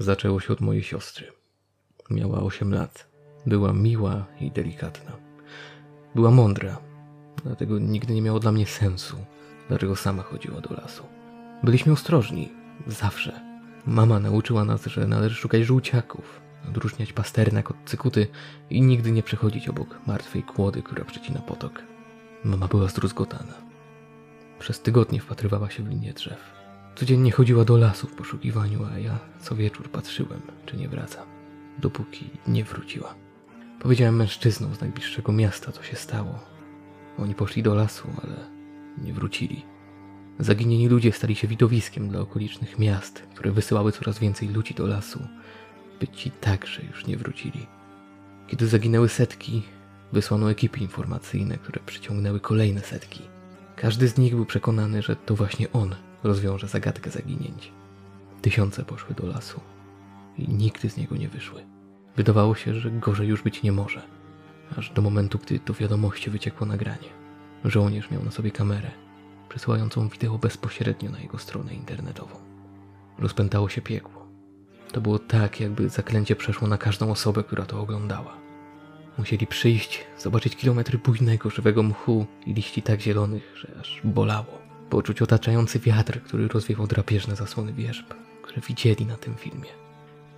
Zaczęło 0.00 0.40
się 0.40 0.52
od 0.52 0.60
mojej 0.60 0.82
siostry. 0.82 1.26
Miała 2.10 2.40
8 2.42 2.74
lat. 2.74 3.06
Była 3.46 3.72
miła 3.72 4.26
i 4.40 4.50
delikatna. 4.50 5.12
Była 6.14 6.30
mądra, 6.30 6.78
dlatego 7.44 7.78
nigdy 7.78 8.14
nie 8.14 8.22
miało 8.22 8.40
dla 8.40 8.52
mnie 8.52 8.66
sensu, 8.66 9.16
dlaczego 9.68 9.96
sama 9.96 10.22
chodziła 10.22 10.60
do 10.60 10.74
lasu. 10.74 11.02
Byliśmy 11.62 11.92
ostrożni, 11.92 12.52
zawsze. 12.86 13.40
Mama 13.86 14.20
nauczyła 14.20 14.64
nas, 14.64 14.86
że 14.86 15.06
należy 15.06 15.34
szukać 15.34 15.62
żółciaków, 15.62 16.40
odróżniać 16.68 17.12
pasternak 17.12 17.70
od 17.70 17.76
cykuty 17.84 18.26
i 18.70 18.82
nigdy 18.82 19.12
nie 19.12 19.22
przechodzić 19.22 19.68
obok 19.68 19.98
martwej 20.06 20.42
kłody, 20.42 20.82
która 20.82 21.04
przecina 21.04 21.40
potok. 21.40 21.82
Mama 22.44 22.68
była 22.68 22.88
zdruzgotana. 22.88 23.54
Przez 24.58 24.80
tygodnie 24.80 25.20
wpatrywała 25.20 25.70
się 25.70 25.82
w 25.82 25.88
linię 25.88 26.12
drzew. 26.12 26.59
Codziennie 26.94 27.32
chodziła 27.32 27.64
do 27.64 27.76
lasu 27.76 28.06
w 28.06 28.14
poszukiwaniu, 28.14 28.84
a 28.94 28.98
ja 28.98 29.18
co 29.40 29.56
wieczór 29.56 29.90
patrzyłem, 29.90 30.40
czy 30.66 30.76
nie 30.76 30.88
wraca, 30.88 31.26
dopóki 31.78 32.30
nie 32.48 32.64
wróciła. 32.64 33.14
Powiedziałem 33.80 34.16
mężczyznom 34.16 34.74
z 34.74 34.80
najbliższego 34.80 35.32
miasta, 35.32 35.72
co 35.72 35.82
się 35.82 35.96
stało. 35.96 36.38
Oni 37.18 37.34
poszli 37.34 37.62
do 37.62 37.74
lasu, 37.74 38.08
ale 38.22 38.36
nie 39.04 39.12
wrócili. 39.12 39.64
Zaginieni 40.38 40.88
ludzie 40.88 41.12
stali 41.12 41.36
się 41.36 41.48
widowiskiem 41.48 42.08
dla 42.08 42.20
okolicznych 42.20 42.78
miast, 42.78 43.22
które 43.34 43.52
wysyłały 43.52 43.92
coraz 43.92 44.18
więcej 44.18 44.48
ludzi 44.48 44.74
do 44.74 44.86
lasu, 44.86 45.28
by 46.00 46.08
ci 46.08 46.30
także 46.30 46.82
już 46.82 47.06
nie 47.06 47.16
wrócili. 47.16 47.66
Kiedy 48.46 48.66
zaginęły 48.66 49.08
setki, 49.08 49.62
wysłano 50.12 50.50
ekipy 50.50 50.80
informacyjne, 50.80 51.58
które 51.58 51.80
przyciągnęły 51.86 52.40
kolejne 52.40 52.80
setki. 52.80 53.22
Każdy 53.76 54.08
z 54.08 54.18
nich 54.18 54.34
był 54.34 54.46
przekonany, 54.46 55.02
że 55.02 55.16
to 55.16 55.34
właśnie 55.34 55.72
on 55.72 55.94
rozwiąże 56.22 56.68
zagadkę 56.68 57.10
zaginięć. 57.10 57.72
Tysiące 58.42 58.84
poszły 58.84 59.14
do 59.14 59.26
lasu 59.26 59.60
i 60.38 60.48
nigdy 60.48 60.90
z 60.90 60.96
niego 60.96 61.16
nie 61.16 61.28
wyszły. 61.28 61.64
Wydawało 62.16 62.54
się, 62.54 62.74
że 62.74 62.90
gorzej 62.90 63.28
już 63.28 63.42
być 63.42 63.62
nie 63.62 63.72
może, 63.72 64.02
aż 64.76 64.90
do 64.90 65.02
momentu, 65.02 65.38
gdy 65.38 65.60
do 65.66 65.74
wiadomości 65.74 66.30
wyciekło 66.30 66.66
nagranie. 66.66 67.08
Żołnierz 67.64 68.10
miał 68.10 68.24
na 68.24 68.30
sobie 68.30 68.50
kamerę, 68.50 68.90
przesyłającą 69.48 70.08
wideo 70.08 70.38
bezpośrednio 70.38 71.10
na 71.10 71.20
jego 71.20 71.38
stronę 71.38 71.74
internetową. 71.74 72.36
Rozpętało 73.18 73.68
się 73.68 73.80
piekło. 73.80 74.26
To 74.92 75.00
było 75.00 75.18
tak, 75.18 75.60
jakby 75.60 75.88
zaklęcie 75.88 76.36
przeszło 76.36 76.68
na 76.68 76.78
każdą 76.78 77.10
osobę, 77.10 77.44
która 77.44 77.66
to 77.66 77.80
oglądała. 77.80 78.36
Musieli 79.18 79.46
przyjść, 79.46 80.04
zobaczyć 80.18 80.56
kilometry 80.56 80.98
bujnego, 80.98 81.50
żywego 81.50 81.82
mchu 81.82 82.26
i 82.46 82.54
liści 82.54 82.82
tak 82.82 83.00
zielonych, 83.00 83.52
że 83.56 83.76
aż 83.80 84.00
bolało. 84.04 84.59
Poczuć 84.90 85.22
otaczający 85.22 85.78
wiatr, 85.78 86.22
który 86.22 86.48
rozwiewał 86.48 86.86
drapieżne 86.86 87.36
zasłony 87.36 87.72
wierzb, 87.72 88.14
które 88.42 88.60
widzieli 88.68 89.06
na 89.06 89.16
tym 89.16 89.34
filmie. 89.34 89.68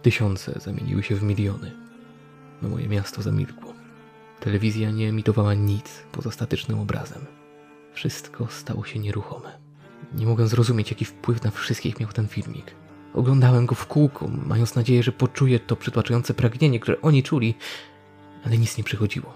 Tysiące 0.03 0.61
zamieniły 0.61 1.03
się 1.03 1.15
w 1.15 1.23
miliony. 1.23 1.73
No 2.63 2.69
moje 2.69 2.89
miasto 2.89 3.23
zamilkło. 3.23 3.75
Telewizja 4.41 4.91
nie 4.91 5.09
emitowała 5.09 5.55
nic 5.55 6.03
poza 6.13 6.31
statycznym 6.31 6.79
obrazem. 6.79 7.27
Wszystko 7.93 8.47
stało 8.51 8.85
się 8.85 8.99
nieruchome. 8.99 9.59
Nie 10.15 10.27
mogę 10.27 10.47
zrozumieć, 10.47 10.91
jaki 10.91 11.05
wpływ 11.05 11.43
na 11.43 11.51
wszystkich 11.51 12.01
miał 12.01 12.13
ten 12.13 12.29
filmik. 12.29 12.75
Oglądałem 13.15 13.67
go 13.67 13.75
w 13.75 13.87
kółko, 13.87 14.29
mając 14.29 14.75
nadzieję, 14.75 15.03
że 15.03 15.13
poczuję 15.13 15.61
to 15.61 15.77
przytłaczające 15.77 16.35
pragnienie, 16.35 16.81
które 16.81 17.01
oni 17.01 17.23
czuli, 17.23 17.55
ale 18.45 18.59
nic 18.59 18.79
nie 18.79 18.85
przychodziło. 18.85 19.35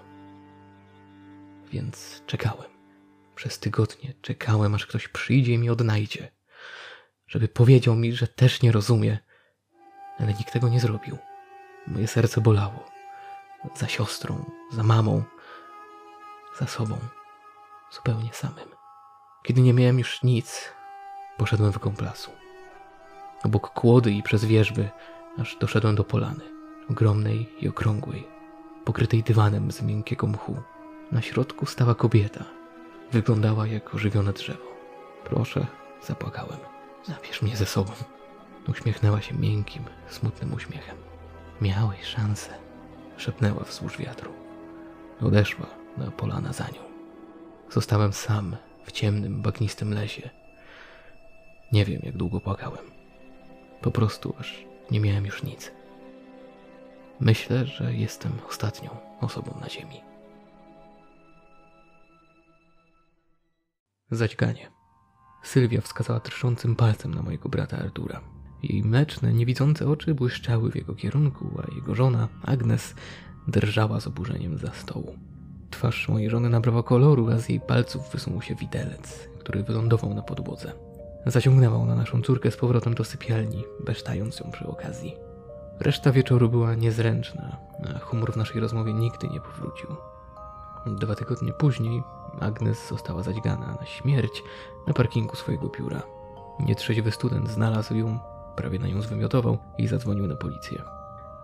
Więc 1.71 2.21
czekałem. 2.27 2.76
Przez 3.37 3.59
tygodnie 3.59 4.13
czekałem, 4.21 4.75
aż 4.75 4.85
ktoś 4.85 5.07
przyjdzie 5.07 5.53
i 5.53 5.57
mnie 5.57 5.71
odnajdzie. 5.71 6.31
Żeby 7.27 7.47
powiedział 7.47 7.95
mi, 7.95 8.13
że 8.13 8.27
też 8.27 8.61
nie 8.61 8.71
rozumie, 8.71 9.17
ale 10.19 10.33
nikt 10.33 10.53
tego 10.53 10.69
nie 10.69 10.79
zrobił. 10.79 11.17
Moje 11.87 12.07
serce 12.07 12.41
bolało. 12.41 12.85
Za 13.75 13.87
siostrą, 13.87 14.51
za 14.71 14.83
mamą, 14.83 15.23
za 16.59 16.67
sobą, 16.67 16.97
zupełnie 17.91 18.29
samym. 18.33 18.69
Kiedy 19.43 19.61
nie 19.61 19.73
miałem 19.73 19.99
już 19.99 20.23
nic, 20.23 20.71
poszedłem 21.37 21.71
w 21.71 21.77
głąb 21.77 22.01
lasu. 22.01 22.31
Obok 23.43 23.69
kłody 23.69 24.11
i 24.11 24.23
przez 24.23 24.45
wierzby, 24.45 24.89
aż 25.37 25.57
doszedłem 25.59 25.95
do 25.95 26.03
polany, 26.03 26.43
ogromnej 26.89 27.49
i 27.59 27.69
okrągłej, 27.69 28.27
pokrytej 28.85 29.23
dywanem 29.23 29.71
z 29.71 29.81
miękkiego 29.81 30.27
mchu. 30.27 30.61
Na 31.11 31.21
środku 31.21 31.65
stała 31.65 31.95
kobieta. 31.95 32.57
Wyglądała 33.11 33.67
jak 33.67 33.95
ożywione 33.95 34.33
drzewo. 34.33 34.67
Proszę, 35.23 35.67
zapłakałem. 36.03 36.57
Zabierz 37.05 37.41
mnie 37.41 37.55
ze 37.57 37.65
sobą. 37.65 37.91
Uśmiechnęła 38.67 39.21
się 39.21 39.35
miękkim, 39.35 39.83
smutnym 40.07 40.53
uśmiechem. 40.53 40.97
Miałeś 41.61 42.03
szansę, 42.03 42.49
szepnęła 43.17 43.63
wzdłuż 43.63 43.97
wiatru. 43.97 44.31
Odeszła 45.21 45.65
na 45.97 46.11
polana 46.11 46.53
za 46.53 46.63
nią. 46.67 46.81
Zostałem 47.69 48.13
sam 48.13 48.55
w 48.83 48.91
ciemnym, 48.91 49.41
bagnistym 49.41 49.93
lesie. 49.93 50.29
Nie 51.71 51.85
wiem, 51.85 52.01
jak 52.03 52.17
długo 52.17 52.39
płakałem. 52.39 52.85
Po 53.81 53.91
prostu 53.91 54.35
aż 54.39 54.65
nie 54.91 54.99
miałem 54.99 55.25
już 55.25 55.43
nic. 55.43 55.71
Myślę, 57.19 57.65
że 57.65 57.93
jestem 57.93 58.31
ostatnią 58.49 58.89
osobą 59.21 59.57
na 59.61 59.69
ziemi. 59.69 60.06
Zaćganie. 64.11 64.71
Sylwia 65.43 65.81
wskazała 65.81 66.19
trzącym 66.19 66.75
palcem 66.75 67.13
na 67.13 67.21
mojego 67.21 67.49
brata 67.49 67.77
Artura. 67.77 68.21
Jej 68.63 68.83
mleczne, 68.83 69.33
niewidzące 69.33 69.89
oczy 69.89 70.15
błyszczały 70.15 70.71
w 70.71 70.75
jego 70.75 70.95
kierunku, 70.95 71.61
a 71.63 71.75
jego 71.75 71.95
żona, 71.95 72.27
Agnes, 72.43 72.95
drżała 73.47 73.99
z 73.99 74.07
oburzeniem 74.07 74.57
za 74.57 74.73
stołu. 74.73 75.15
Twarz 75.69 76.09
mojej 76.09 76.29
żony 76.29 76.49
nabrała 76.49 76.83
koloru, 76.83 77.29
a 77.31 77.37
z 77.37 77.49
jej 77.49 77.59
palców 77.59 78.11
wysunął 78.11 78.41
się 78.41 78.55
widelec, 78.55 79.29
który 79.39 79.63
wylądował 79.63 80.13
na 80.13 80.21
podłodze. 80.21 80.71
Zaciągnęła 81.25 81.77
ona 81.77 81.95
naszą 81.95 82.21
córkę 82.21 82.51
z 82.51 82.57
powrotem 82.57 82.93
do 82.93 83.03
sypialni, 83.03 83.63
besztając 83.85 84.39
ją 84.39 84.51
przy 84.51 84.67
okazji. 84.67 85.15
Reszta 85.79 86.11
wieczoru 86.11 86.49
była 86.49 86.75
niezręczna, 86.75 87.57
a 87.95 87.99
humor 87.99 88.33
w 88.33 88.37
naszej 88.37 88.61
rozmowie 88.61 88.93
nigdy 88.93 89.27
nie 89.27 89.41
powrócił. 89.41 89.89
Dwa 90.85 91.15
tygodnie 91.15 91.53
później 91.53 92.03
Agnes 92.39 92.87
została 92.87 93.23
zadźgana 93.23 93.77
na 93.79 93.85
śmierć 93.85 94.43
na 94.87 94.93
parkingu 94.93 95.35
swojego 95.35 95.67
biura. 95.67 96.01
Nietrzeźwy 96.59 97.11
student 97.11 97.49
znalazł 97.49 97.95
ją, 97.95 98.19
prawie 98.55 98.79
na 98.79 98.87
nią 98.87 99.01
zwymiotował 99.01 99.57
i 99.77 99.87
zadzwonił 99.87 100.27
na 100.27 100.35
policję. 100.35 100.81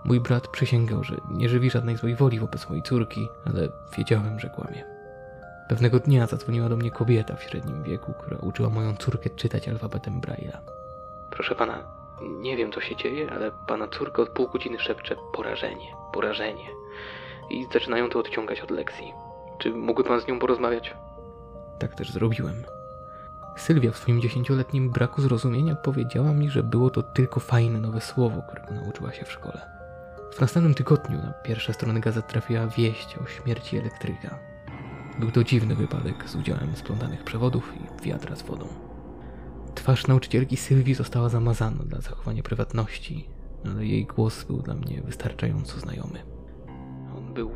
Mój 0.05 0.19
brat 0.19 0.47
przysięgał, 0.47 1.03
że 1.03 1.15
nie 1.31 1.49
żywi 1.49 1.69
żadnej 1.69 1.97
złej 1.97 2.15
woli 2.15 2.39
wobec 2.39 2.69
mojej 2.69 2.83
córki, 2.83 3.27
ale 3.45 3.69
wiedziałem, 3.97 4.39
że 4.39 4.49
kłamie. 4.49 4.83
Pewnego 5.69 5.99
dnia 5.99 6.27
zadzwoniła 6.27 6.69
do 6.69 6.77
mnie 6.77 6.91
kobieta 6.91 7.35
w 7.35 7.43
średnim 7.43 7.83
wieku, 7.83 8.13
która 8.13 8.37
uczyła 8.37 8.69
moją 8.69 8.95
córkę 8.95 9.29
czytać 9.29 9.69
alfabetem 9.69 10.21
Braille'a. 10.21 10.57
Proszę 11.31 11.55
pana, 11.55 11.83
nie 12.21 12.57
wiem 12.57 12.71
co 12.71 12.81
się 12.81 12.95
dzieje, 12.95 13.31
ale 13.31 13.51
pana 13.67 13.87
córka 13.87 14.21
od 14.21 14.29
pół 14.29 14.47
godziny 14.47 14.79
szepcze 14.79 15.15
porażenie, 15.33 15.95
porażenie. 16.13 16.69
I 17.49 17.65
zaczynają 17.73 18.09
to 18.09 18.19
odciągać 18.19 18.61
od 18.61 18.71
lekcji. 18.71 19.13
Czy 19.57 19.71
mógłby 19.71 20.03
pan 20.03 20.21
z 20.21 20.27
nią 20.27 20.39
porozmawiać? 20.39 20.95
Tak 21.79 21.95
też 21.95 22.11
zrobiłem. 22.11 22.63
Sylwia 23.57 23.91
w 23.91 23.97
swoim 23.97 24.21
dziesięcioletnim 24.21 24.89
braku 24.89 25.21
zrozumienia 25.21 25.75
powiedziała 25.75 26.33
mi, 26.33 26.49
że 26.49 26.63
było 26.63 26.89
to 26.89 27.03
tylko 27.03 27.39
fajne 27.39 27.79
nowe 27.79 28.01
słowo, 28.01 28.41
którego 28.47 28.73
nauczyła 28.73 29.13
się 29.13 29.25
w 29.25 29.31
szkole. 29.31 29.61
W 30.33 30.41
następnym 30.41 30.73
tygodniu 30.73 31.17
na 31.17 31.33
pierwsze 31.33 31.73
strony 31.73 31.99
gazet 31.99 32.27
trafiła 32.27 32.67
wieść 32.67 33.17
o 33.17 33.27
śmierci 33.27 33.77
elektryka. 33.77 34.39
Był 35.19 35.31
to 35.31 35.43
dziwny 35.43 35.75
wypadek 35.75 36.29
z 36.29 36.35
udziałem 36.35 36.75
splątanych 36.75 37.23
przewodów 37.23 37.73
i 37.75 38.05
wiatra 38.05 38.35
z 38.35 38.41
wodą. 38.41 38.67
Twarz 39.75 40.07
nauczycielki 40.07 40.57
Sylwii 40.57 40.93
została 40.93 41.29
zamazana 41.29 41.83
dla 41.83 42.01
zachowania 42.01 42.43
prywatności, 42.43 43.29
ale 43.65 43.85
jej 43.85 44.05
głos 44.05 44.43
był 44.43 44.57
dla 44.57 44.73
mnie 44.73 45.01
wystarczająco 45.01 45.79
znajomy. 45.79 46.19
On 47.17 47.33
był 47.33 47.51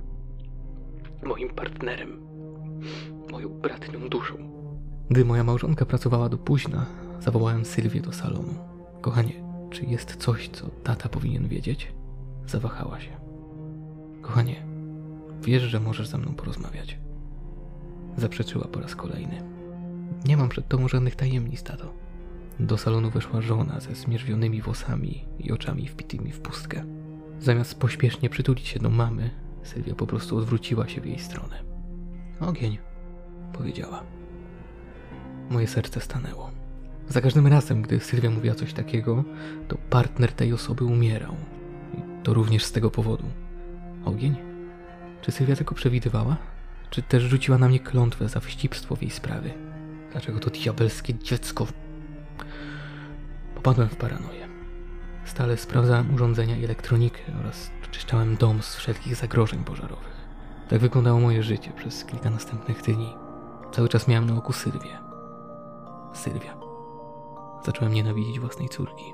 moim 1.24 1.50
partnerem, 1.50 2.22
moją 3.32 3.50
bratnią 3.50 4.10
duszą. 4.10 4.36
Gdy 5.10 5.26
moja 5.26 5.44
małżonka 5.44 5.86
pracowała 5.86 6.30
do 6.30 6.38
późna, 6.38 6.86
zawołałem 7.20 7.66
Sylwię 7.66 8.02
do 8.02 8.14
salonu. 8.14 8.54
Kochanie, 9.02 9.34
czy 9.70 9.86
jest 9.86 10.16
coś, 10.16 10.50
co 10.50 10.68
tata 10.84 11.10
powinien 11.10 11.48
wiedzieć? 11.48 11.94
Zawahała 12.48 13.00
się. 13.00 13.12
Kochanie, 14.22 14.66
wiesz, 15.42 15.64
że 15.64 15.80
możesz 15.80 16.08
ze 16.08 16.18
mną 16.18 16.34
porozmawiać. 16.34 17.00
Zaprzeczyła 18.18 18.68
po 18.68 18.80
raz 18.80 18.96
kolejny. 18.96 19.44
Nie 20.26 20.38
mam 20.38 20.50
przed 20.50 20.68
tobą 20.68 20.88
żadnych 20.88 21.16
tajemnic, 21.16 21.64
tato. 21.64 21.94
Do 22.60 22.78
salonu 22.78 23.10
weszła 23.10 23.42
żona 23.42 23.80
ze 23.80 23.96
zmierzwionymi 23.96 24.62
włosami 24.62 25.26
i 25.40 25.52
oczami 25.52 25.88
wpitymi 25.88 26.32
w 26.32 26.40
pustkę. 26.40 26.84
Zamiast 27.40 27.80
pośpiesznie 27.80 28.30
przytulić 28.30 28.68
się 28.68 28.80
do 28.80 28.90
mamy, 28.90 29.30
Sylwia 29.64 29.96
po 29.96 30.08
prostu 30.08 30.38
odwróciła 30.38 30.88
się 30.88 31.02
w 31.02 31.06
jej 31.06 31.20
stronę. 31.20 31.64
Ogień, 32.40 32.78
powiedziała. 33.54 34.04
Moje 35.50 35.68
serce 35.68 36.02
stanęło. 36.02 36.52
Za 37.10 37.22
każdym 37.22 37.48
razem, 37.48 37.82
gdy 37.82 38.00
Sylwia 38.00 38.30
mówiła 38.30 38.56
coś 38.56 38.74
takiego, 38.74 39.24
to 39.68 39.78
partner 39.90 40.32
tej 40.32 40.54
osoby 40.54 40.86
umierał. 40.86 41.36
I 41.98 42.24
to 42.24 42.34
również 42.34 42.66
z 42.66 42.72
tego 42.72 42.92
powodu. 42.92 43.24
Ogień? 44.06 44.36
Czy 45.22 45.32
Sylwia 45.32 45.56
tego 45.56 45.76
przewidywała? 45.76 46.38
Czy 46.90 47.02
też 47.02 47.24
rzuciła 47.24 47.58
na 47.58 47.70
mnie 47.70 47.80
klątwę 47.80 48.30
za 48.30 48.40
wścibstwo 48.40 48.96
w 48.96 49.02
jej 49.02 49.12
sprawie? 49.12 49.54
Dlaczego 50.12 50.40
to 50.40 50.50
diabelskie 50.50 51.14
dziecko... 51.14 51.68
Popadłem 53.56 53.90
w 53.90 53.96
paranoję. 53.96 54.37
Stale 55.28 55.58
sprawdzałem 55.58 56.14
urządzenia 56.14 56.58
i 56.58 56.64
elektronikę 56.64 57.22
oraz 57.40 57.72
czyszczałem 57.92 58.36
dom 58.38 58.62
z 58.62 58.76
wszelkich 58.76 59.16
zagrożeń 59.16 59.64
pożarowych. 59.64 60.28
Tak 60.70 60.80
wyglądało 60.80 61.20
moje 61.20 61.44
życie 61.44 61.72
przez 61.72 62.06
kilka 62.06 62.30
następnych 62.30 62.82
dni. 62.82 63.16
Cały 63.72 63.90
czas 63.90 64.08
miałem 64.08 64.26
na 64.26 64.38
oku 64.38 64.54
Sylwię. 64.54 65.00
Sylwia. 66.14 66.58
Zacząłem 67.66 67.94
nienawidzić 67.94 68.40
własnej 68.40 68.70
córki. 68.70 69.14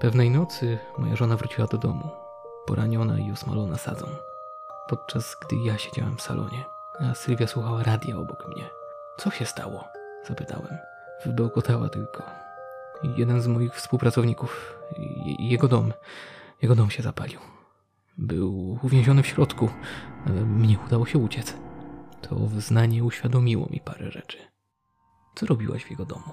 Pewnej 0.00 0.30
nocy 0.30 0.78
moja 0.98 1.16
żona 1.16 1.36
wróciła 1.36 1.66
do 1.66 1.78
domu, 1.78 2.10
poraniona 2.66 3.18
i 3.18 3.32
osmalona 3.32 3.78
sadzą. 3.78 4.06
Podczas 4.88 5.36
gdy 5.42 5.56
ja 5.56 5.78
siedziałem 5.78 6.16
w 6.16 6.22
salonie, 6.22 6.64
a 7.00 7.14
Sylwia 7.14 7.46
słuchała 7.46 7.82
radia 7.82 8.16
obok 8.16 8.48
mnie. 8.48 8.70
Co 9.16 9.30
się 9.30 9.46
stało? 9.46 9.84
Zapytałem. 10.28 10.78
Wybełkotała 11.24 11.88
tylko. 11.88 12.22
Jeden 13.02 13.40
z 13.40 13.46
moich 13.46 13.74
współpracowników, 13.74 14.74
jego 15.38 15.68
dom, 15.68 15.92
jego 16.62 16.74
dom 16.74 16.90
się 16.90 17.02
zapalił. 17.02 17.40
Był 18.18 18.78
uwięziony 18.82 19.22
w 19.22 19.26
środku, 19.26 19.68
mnie 20.46 20.78
udało 20.86 21.06
się 21.06 21.18
uciec. 21.18 21.56
To 22.22 22.36
wyznanie 22.36 23.04
uświadomiło 23.04 23.68
mi 23.70 23.80
parę 23.80 24.10
rzeczy. 24.10 24.38
Co 25.34 25.46
robiłaś 25.46 25.84
w 25.84 25.90
jego 25.90 26.04
domu? 26.04 26.32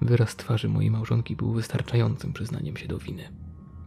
Wyraz 0.00 0.36
twarzy 0.36 0.68
mojej 0.68 0.90
małżonki 0.90 1.36
był 1.36 1.52
wystarczającym 1.52 2.32
przyznaniem 2.32 2.76
się 2.76 2.88
do 2.88 2.98
winy. 2.98 3.32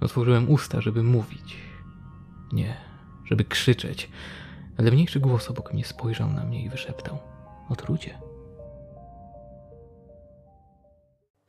Otworzyłem 0.02 0.50
usta, 0.50 0.82
żeby 0.82 1.04
mówić. 1.04 1.56
Nie, 2.52 2.78
żeby 3.26 3.46
krzyczeć, 3.46 4.10
ale 4.78 4.92
mniejszy 4.92 5.20
głos 5.20 5.50
obok 5.50 5.74
mnie 5.74 5.86
spojrzał 5.86 6.32
na 6.34 6.44
mnie 6.44 6.64
i 6.64 6.70
wyszeptał: 6.70 7.20
Otrucie. 7.70 8.20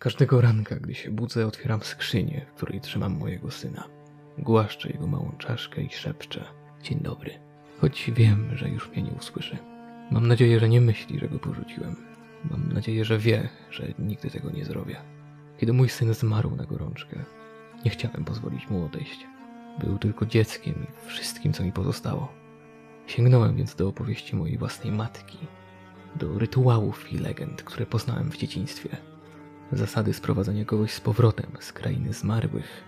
Każdego 0.01 0.41
ranka, 0.41 0.77
gdy 0.77 0.95
się 0.95 1.11
budzę, 1.11 1.47
otwieram 1.47 1.83
skrzynię, 1.83 2.47
w 2.49 2.55
której 2.55 2.81
trzymam 2.81 3.19
mojego 3.19 3.51
syna. 3.51 3.89
Głaszczę 4.39 4.89
jego 4.89 5.07
małą 5.07 5.33
czaszkę 5.39 5.83
i 5.83 5.91
szepczę: 5.91 6.45
Dzień 6.83 7.01
dobry. 7.01 7.31
Choć 7.81 8.11
wiem, 8.15 8.57
że 8.57 8.69
już 8.69 8.91
mnie 8.91 9.03
nie 9.03 9.11
usłyszy. 9.11 9.59
Mam 10.11 10.29
nadzieję, 10.29 10.61
że 10.61 10.69
nie 10.69 10.81
myśli, 10.81 11.19
że 11.19 11.29
go 11.29 11.39
porzuciłem. 11.39 11.97
Mam 12.51 12.73
nadzieję, 12.73 13.05
że 13.05 13.19
wie, 13.19 13.49
że 13.71 13.87
nigdy 13.99 14.31
tego 14.31 14.51
nie 14.51 14.65
zrobię. 14.65 14.97
Kiedy 15.59 15.73
mój 15.73 15.89
syn 15.89 16.15
zmarł 16.15 16.57
na 16.57 16.65
gorączkę, 16.65 17.25
nie 17.85 17.91
chciałem 17.91 18.25
pozwolić 18.25 18.71
mu 18.71 18.85
odejść. 18.85 19.27
Był 19.81 19.99
tylko 19.99 20.27
dzieckiem 20.27 20.75
i 20.75 21.09
wszystkim, 21.09 21.53
co 21.53 21.65
mi 21.65 21.73
pozostało. 21.73 22.33
Sięgnąłem 23.07 23.57
więc 23.57 23.75
do 23.75 23.89
opowieści 23.89 24.37
mojej 24.37 24.59
własnej 24.59 24.93
matki, 24.93 25.39
do 26.17 26.39
rytuałów 26.39 27.13
i 27.13 27.19
legend, 27.19 27.63
które 27.63 27.87
poznałem 27.87 28.31
w 28.31 28.37
dzieciństwie. 28.37 29.10
Zasady 29.73 30.13
sprowadzania 30.13 30.65
kogoś 30.65 30.93
z 30.93 31.01
powrotem 31.01 31.51
z 31.61 31.73
krainy 31.73 32.13
zmarłych 32.13 32.85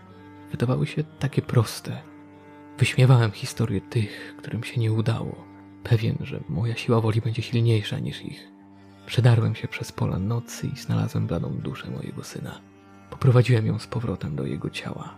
wydawały 0.50 0.87
się 0.87 1.05
takie 1.05 1.43
proste. 1.43 2.02
Wyśmiewałem 2.79 3.31
historię 3.31 3.81
tych, 3.81 4.34
którym 4.38 4.64
się 4.64 4.81
nie 4.81 4.93
udało, 4.93 5.44
pewien, 5.84 6.17
że 6.20 6.40
moja 6.49 6.76
siła 6.76 7.00
woli 7.00 7.20
będzie 7.20 7.43
silniejsza 7.43 7.99
niż 7.99 8.23
ich. 8.23 8.49
Przedarłem 9.06 9.55
się 9.55 9.69
przez 9.69 9.93
pola 9.93 10.19
nocy 10.19 10.67
i 10.67 10.76
znalazłem 10.76 11.26
bladą 11.26 11.58
duszę 11.58 11.90
mojego 11.90 12.25
syna. 12.25 12.61
Poprowadziłem 13.11 13.67
ją 13.67 13.79
z 13.79 13.87
powrotem 13.87 14.37
do 14.37 14.46
jego 14.46 14.70
ciała, 14.70 15.14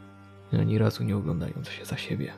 ani 0.52 0.78
razu 0.78 1.04
nie 1.04 1.16
oglądając 1.16 1.68
się 1.68 1.84
za 1.84 1.96
siebie. 1.96 2.32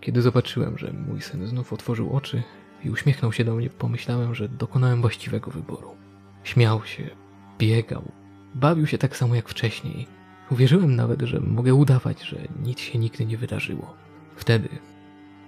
Kiedy 0.00 0.22
zobaczyłem, 0.22 0.78
że 0.78 0.92
mój 0.92 1.22
syn 1.22 1.46
znów 1.46 1.72
otworzył 1.72 2.16
oczy 2.16 2.42
i 2.84 2.90
uśmiechnął 2.90 3.32
się 3.32 3.44
do 3.44 3.54
mnie, 3.54 3.70
pomyślałem, 3.70 4.34
że 4.34 4.48
dokonałem 4.48 5.00
właściwego 5.00 5.50
wyboru. 5.50 5.96
Śmiał 6.44 6.84
się, 6.84 7.10
biegał, 7.58 8.12
bawił 8.54 8.86
się 8.86 8.98
tak 8.98 9.16
samo 9.16 9.34
jak 9.34 9.48
wcześniej. 9.48 10.06
Uwierzyłem 10.50 10.96
nawet, 10.96 11.22
że 11.22 11.40
mogę 11.40 11.74
udawać, 11.74 12.22
że 12.22 12.36
nic 12.62 12.80
się 12.80 12.98
nigdy 12.98 13.26
nie 13.26 13.38
wydarzyło. 13.38 13.94
Wtedy, 14.36 14.68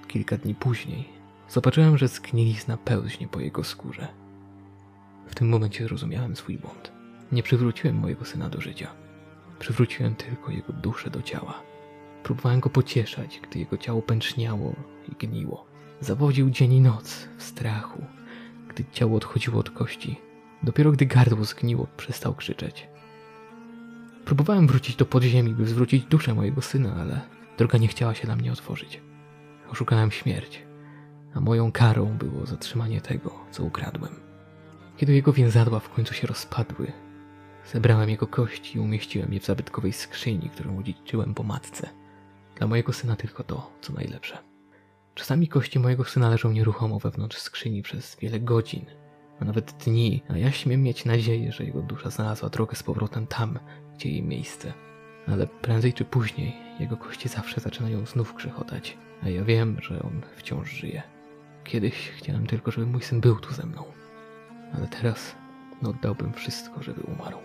kilka 0.09 0.37
dni 0.37 0.55
później, 0.55 1.09
zobaczyłem, 1.49 1.99
że 1.99 2.09
zgnilizna 2.09 2.77
pełznie 2.77 3.29
po 3.29 3.41
jego 3.41 3.65
skórze. 3.65 4.09
W 5.27 5.35
tym 5.35 5.49
momencie 5.49 5.85
zrozumiałem 5.85 6.37
swój 6.37 6.59
błąd. 6.59 6.93
Nie 7.33 7.43
przywróciłem 7.43 7.97
mojego 7.97 8.25
syna 8.25 8.49
do 8.49 8.61
życia. 8.61 8.91
Przywróciłem 9.59 10.15
tylko 10.15 10.53
jego 10.53 10.73
duszę 10.73 11.11
do 11.11 11.23
ciała. 11.23 11.63
Próbowałem 12.23 12.61
go 12.61 12.71
pocieszać, 12.71 13.41
gdy 13.43 13.59
jego 13.59 13.77
ciało 13.77 14.03
pęczniało 14.03 14.75
i 15.09 15.27
gniło. 15.27 15.67
Zawodził 16.01 16.51
dzień 16.51 16.73
i 16.73 16.81
noc 16.81 17.29
w 17.39 17.43
strachu, 17.43 18.05
gdy 18.69 18.85
ciało 18.93 19.17
odchodziło 19.17 19.61
od 19.61 19.71
kości. 19.71 20.21
Dopiero 20.63 20.93
gdy 20.93 21.07
gardło 21.07 21.45
zgniło, 21.45 21.87
przestał 21.97 22.35
krzyczeć. 22.35 22.89
Próbowałem 24.31 24.67
wrócić 24.67 24.97
do 24.97 25.07
podziemi, 25.07 25.55
by 25.55 25.67
zwrócić 25.67 26.05
duszę 26.05 26.35
mojego 26.35 26.63
syna, 26.63 26.95
ale 26.95 27.21
droga 27.59 27.79
nie 27.79 27.89
chciała 27.89 28.15
się 28.15 28.27
dla 28.27 28.37
mnie 28.37 28.53
otworzyć. 28.53 29.01
Oszukałem 29.71 30.11
śmierć, 30.11 30.63
a 31.35 31.41
moją 31.41 31.73
karą 31.73 32.19
było 32.19 32.47
zatrzymanie 32.47 33.01
tego, 33.01 33.35
co 33.51 33.65
ukradłem. 33.65 34.13
Kiedy 34.97 35.13
jego 35.13 35.33
więzadła 35.33 35.81
w 35.81 35.91
końcu 35.91 36.15
się 36.15 36.27
rozpadły, 36.27 36.93
zebrałem 37.73 38.11
jego 38.11 38.27
kości 38.27 38.77
i 38.77 38.81
umieściłem 38.81 39.33
je 39.33 39.41
w 39.41 39.45
zabytkowej 39.45 39.93
skrzyni, 39.93 40.51
którą 40.51 40.79
odziedziczyłem 40.79 41.35
po 41.35 41.43
matce. 41.43 41.89
Dla 42.57 42.67
mojego 42.67 42.93
syna 42.93 43.17
tylko 43.17 43.45
to, 43.45 43.71
co 43.81 43.93
najlepsze. 43.93 44.39
Czasami 45.15 45.49
kości 45.49 45.79
mojego 45.79 46.05
syna 46.05 46.29
leżą 46.29 46.53
nieruchomo 46.53 46.99
wewnątrz 46.99 47.39
skrzyni 47.39 47.83
przez 47.83 48.17
wiele 48.21 48.41
godzin, 48.41 48.87
a 49.41 49.45
nawet 49.45 49.73
dni, 49.73 50.23
a 50.29 50.39
ja 50.39 50.53
śmiem 50.53 50.83
mieć 50.83 51.05
nadzieję, 51.05 51.53
że 51.53 51.65
jego 51.65 51.83
dusza 51.83 52.11
znalazła 52.11 52.49
drogę 52.49 52.77
z 52.77 52.83
powrotem 52.83 53.27
tam, 53.27 53.59
gdzie 54.01 54.11
jej 54.11 54.23
miejsce. 54.23 54.73
Ale 55.27 55.47
prędzej 55.47 55.93
czy 55.93 56.05
później 56.05 56.57
jego 56.81 56.97
kości 56.97 57.29
zawsze 57.29 57.61
zaczynają 57.61 58.07
znów 58.07 58.35
grzechotać, 58.35 58.99
a 59.23 59.29
ja 59.29 59.45
wiem, 59.45 59.77
że 59.83 60.03
on 60.03 60.23
wciąż 60.37 60.71
żyje. 60.71 61.03
Kiedyś 61.65 62.11
chciałem 62.11 62.47
tylko, 62.47 62.71
żeby 62.71 62.87
mój 62.87 63.03
syn 63.03 63.21
był 63.21 63.37
tu 63.41 63.55
ze 63.55 63.67
mną, 63.67 63.85
ale 64.75 64.89
teraz 64.89 65.35
oddałbym 65.83 66.33
wszystko, 66.33 66.83
żeby 66.83 67.01
umarł. 67.01 67.39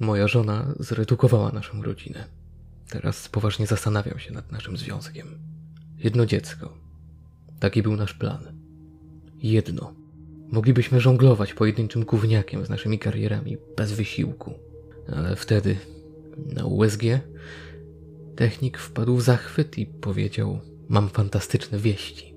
Moja 0.00 0.28
żona 0.28 0.66
zredukowała 0.78 1.52
naszą 1.52 1.82
rodzinę. 1.82 2.24
Teraz 2.90 3.28
poważnie 3.28 3.66
zastanawiam 3.66 4.18
się 4.18 4.32
nad 4.32 4.52
naszym 4.52 4.76
związkiem. 4.76 5.38
Jedno 5.98 6.26
dziecko. 6.26 6.74
Taki 7.60 7.82
był 7.82 7.96
nasz 7.96 8.14
plan. 8.14 8.40
Jedno. 9.38 10.05
Moglibyśmy 10.50 11.00
żonglować 11.00 11.54
pojedynczym 11.54 12.04
gówniakiem 12.04 12.66
z 12.66 12.70
naszymi 12.70 12.98
karierami 12.98 13.56
bez 13.76 13.92
wysiłku. 13.92 14.52
Ale 15.12 15.36
wtedy 15.36 15.76
na 16.54 16.64
USG 16.64 17.02
technik 18.36 18.78
wpadł 18.78 19.16
w 19.16 19.22
zachwyt 19.22 19.78
i 19.78 19.86
powiedział: 19.86 20.60
Mam 20.88 21.08
fantastyczne 21.08 21.78
wieści. 21.78 22.34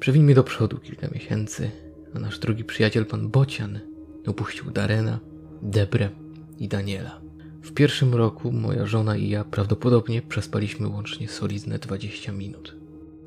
Przewińmy 0.00 0.34
do 0.34 0.44
przodu 0.44 0.78
kilka 0.78 1.08
miesięcy, 1.08 1.70
a 2.14 2.18
nasz 2.18 2.38
drugi 2.38 2.64
przyjaciel, 2.64 3.06
pan 3.06 3.28
Bocian, 3.28 3.80
upuścił 4.26 4.70
Darena, 4.70 5.20
Debre 5.62 6.10
i 6.58 6.68
Daniela. 6.68 7.20
W 7.62 7.72
pierwszym 7.72 8.14
roku 8.14 8.52
moja 8.52 8.86
żona 8.86 9.16
i 9.16 9.28
ja 9.28 9.44
prawdopodobnie 9.44 10.22
przespaliśmy 10.22 10.88
łącznie 10.88 11.28
solidne 11.28 11.78
20 11.78 12.32
minut. 12.32 12.76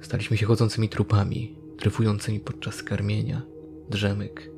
Staliśmy 0.01 0.37
się 0.37 0.45
chodzącymi 0.45 0.89
trupami, 0.89 1.55
dryfującymi 1.79 2.39
podczas 2.39 2.83
karmienia, 2.83 3.41
drzemyk, 3.89 4.51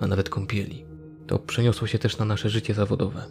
a 0.00 0.06
nawet 0.06 0.28
kąpieli. 0.28 0.84
To 1.26 1.38
przeniosło 1.38 1.86
się 1.86 1.98
też 1.98 2.18
na 2.18 2.24
nasze 2.24 2.50
życie 2.50 2.74
zawodowe. 2.74 3.24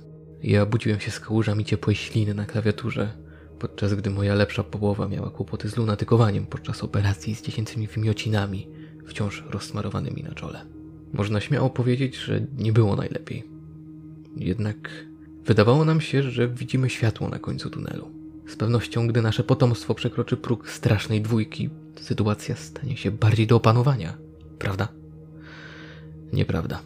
Ja 0.44 0.66
budziłem 0.66 1.00
się 1.00 1.12
z 1.12 1.20
kałużami 1.20 1.66
ciepłej 1.66 1.96
śliny 1.96 2.34
na 2.34 2.46
klawiaturze, 2.46 3.14
podczas 3.60 3.94
gdy 3.94 4.10
moja 4.10 4.36
lepsza 4.36 4.64
połowa 4.64 5.08
miała 5.08 5.30
kłopoty 5.30 5.70
z 5.70 5.78
lunatykowaniem 5.78 6.46
podczas 6.46 6.84
operacji 6.84 7.36
z 7.36 7.42
dziesięcymi 7.42 7.88
wymiocinami, 7.88 8.68
wciąż 9.06 9.44
rozsmarowanymi 9.50 10.24
na 10.24 10.36
czole. 10.36 10.66
Można 11.14 11.42
śmiało 11.42 11.70
powiedzieć, 11.70 12.16
że 12.16 12.42
nie 12.58 12.74
było 12.74 12.96
najlepiej. 12.96 13.44
Jednak 14.36 15.06
wydawało 15.46 15.86
nam 15.86 16.02
się, 16.02 16.24
że 16.24 16.48
widzimy 16.48 16.90
światło 16.90 17.30
na 17.30 17.40
końcu 17.40 17.70
tunelu. 17.70 18.17
Z 18.48 18.56
pewnością, 18.56 19.08
gdy 19.08 19.22
nasze 19.22 19.44
potomstwo 19.44 19.96
przekroczy 19.96 20.38
próg 20.38 20.70
strasznej 20.70 21.22
dwójki, 21.22 21.70
sytuacja 22.02 22.56
stanie 22.56 22.98
się 22.98 23.12
bardziej 23.12 23.48
do 23.48 23.56
opanowania. 23.56 24.18
Prawda? 24.60 24.88
Nieprawda. 26.34 26.80